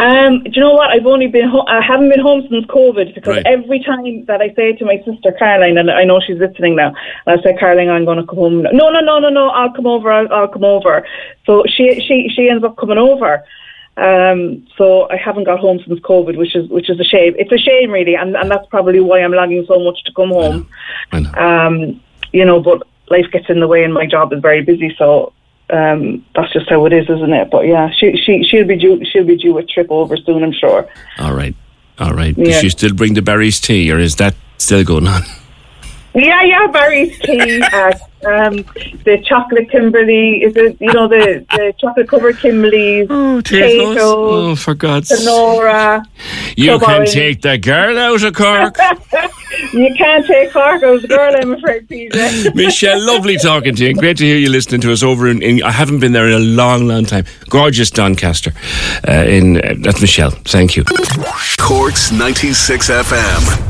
Um, 0.00 0.44
do 0.44 0.50
you 0.54 0.62
know 0.62 0.72
what? 0.72 0.88
I've 0.88 1.04
only 1.04 1.26
been 1.26 1.46
ho- 1.46 1.66
I 1.68 1.82
haven't 1.82 2.08
been 2.08 2.20
home 2.20 2.46
since 2.48 2.64
COVID 2.66 3.14
because 3.14 3.36
Right. 3.36 3.46
every 3.46 3.80
time 3.80 4.24
that 4.24 4.40
I 4.40 4.48
say 4.54 4.72
to 4.72 4.84
my 4.86 4.96
sister 5.04 5.30
Caroline, 5.32 5.76
and 5.76 5.90
I 5.90 6.04
know 6.04 6.20
she's 6.20 6.38
listening 6.38 6.74
now, 6.74 6.94
and 7.26 7.38
I 7.38 7.42
say, 7.42 7.54
Caroline, 7.58 7.90
I'm 7.90 8.06
going 8.06 8.16
to 8.16 8.24
come 8.24 8.38
home. 8.38 8.62
No, 8.62 8.88
no, 8.88 9.00
no, 9.00 9.18
no, 9.18 9.28
no. 9.28 9.48
I'll 9.50 9.72
come 9.72 9.86
over. 9.86 10.10
I'll, 10.10 10.32
I'll 10.32 10.48
come 10.48 10.64
over. 10.64 11.06
So 11.44 11.64
she 11.66 12.00
she 12.06 12.30
she 12.34 12.48
ends 12.48 12.64
up 12.64 12.78
coming 12.78 12.96
over. 12.96 13.44
Um, 13.98 14.66
so 14.78 15.10
I 15.10 15.16
haven't 15.16 15.44
got 15.44 15.60
home 15.60 15.80
since 15.86 16.00
COVID, 16.00 16.38
which 16.38 16.56
is 16.56 16.66
which 16.70 16.88
is 16.88 16.98
a 16.98 17.04
shame. 17.04 17.34
It's 17.38 17.52
a 17.52 17.58
shame, 17.58 17.90
really, 17.90 18.14
and 18.14 18.34
and 18.36 18.50
that's 18.50 18.66
probably 18.70 19.00
why 19.00 19.18
I'm 19.20 19.32
longing 19.32 19.66
so 19.66 19.78
much 19.84 20.02
to 20.04 20.12
come 20.14 20.30
home. 20.30 20.66
I 21.12 21.20
know. 21.20 21.32
Um, 21.34 22.00
you 22.32 22.46
know, 22.46 22.58
but 22.60 22.86
life 23.10 23.26
gets 23.30 23.50
in 23.50 23.60
the 23.60 23.68
way, 23.68 23.84
and 23.84 23.92
my 23.92 24.06
job 24.06 24.32
is 24.32 24.40
very 24.40 24.62
busy, 24.62 24.94
so 24.96 25.34
um, 25.72 26.24
that's 26.34 26.52
just 26.52 26.68
how 26.68 26.84
it 26.86 26.92
is, 26.92 27.04
isn't 27.08 27.32
it? 27.32 27.50
But 27.50 27.66
yeah, 27.66 27.90
she 27.90 28.16
she 28.16 28.42
she'll 28.44 28.66
be 28.66 28.76
due 28.76 29.04
she'll 29.04 29.24
be 29.24 29.36
due 29.36 29.58
a 29.58 29.64
trip 29.64 29.88
over 29.90 30.16
soon, 30.16 30.42
I'm 30.42 30.52
sure. 30.52 30.88
All 31.18 31.34
right. 31.34 31.54
All 31.98 32.14
right. 32.14 32.34
Does 32.34 32.60
she 32.60 32.70
still 32.70 32.94
bring 32.94 33.14
the 33.14 33.22
Barry's 33.22 33.60
tea 33.60 33.92
or 33.92 33.98
is 33.98 34.16
that 34.16 34.34
still 34.58 34.84
going 34.84 35.06
on? 35.06 35.22
Yeah, 36.12 36.42
yeah, 36.42 36.66
Barry's 36.66 37.16
tea, 37.20 37.60
uh, 37.62 37.92
um, 38.26 38.56
the 39.04 39.22
chocolate 39.24 39.70
Kimberley, 39.70 40.42
is 40.42 40.56
it 40.56 40.76
you 40.80 40.92
know 40.92 41.06
the 41.06 41.46
the 41.50 41.72
chocolate 41.78 42.08
covered 42.08 42.34
Kimberleys, 42.36 43.06
Oh, 43.08 43.40
potatoes, 43.40 44.60
for 44.62 44.74
God's 44.74 45.08
sake. 45.08 45.18
Sonora. 45.18 46.02
You 46.56 46.80
can 46.80 47.06
take 47.06 47.42
the 47.42 47.58
girl 47.58 47.96
out 47.98 48.22
of 48.24 48.34
Cork. 48.34 48.76
You 49.72 49.94
can't 49.96 50.26
take 50.26 50.52
Cork 50.52 50.82
as 50.82 51.04
a 51.04 51.08
girl, 51.08 51.34
I'm 51.36 51.52
afraid, 51.52 51.86
PJ. 51.86 52.54
Michelle, 52.54 53.04
lovely 53.06 53.36
talking 53.36 53.74
to 53.76 53.84
you. 53.86 53.94
Great 53.94 54.16
to 54.16 54.24
hear 54.24 54.36
you 54.36 54.48
listening 54.48 54.80
to 54.80 54.92
us 54.92 55.02
over 55.02 55.28
in, 55.28 55.42
in 55.42 55.62
I 55.62 55.70
haven't 55.70 56.00
been 56.00 56.12
there 56.12 56.26
in 56.26 56.32
a 56.34 56.38
long, 56.38 56.88
long 56.88 57.04
time. 57.04 57.24
Gorgeous 57.50 57.90
Doncaster. 57.90 58.52
Uh, 59.06 59.12
in 59.28 59.58
uh, 59.58 59.74
That's 59.78 60.00
Michelle. 60.00 60.30
Thank 60.30 60.76
you. 60.76 60.84
Corks 61.58 62.10
96 62.10 62.90
FM. 62.90 63.69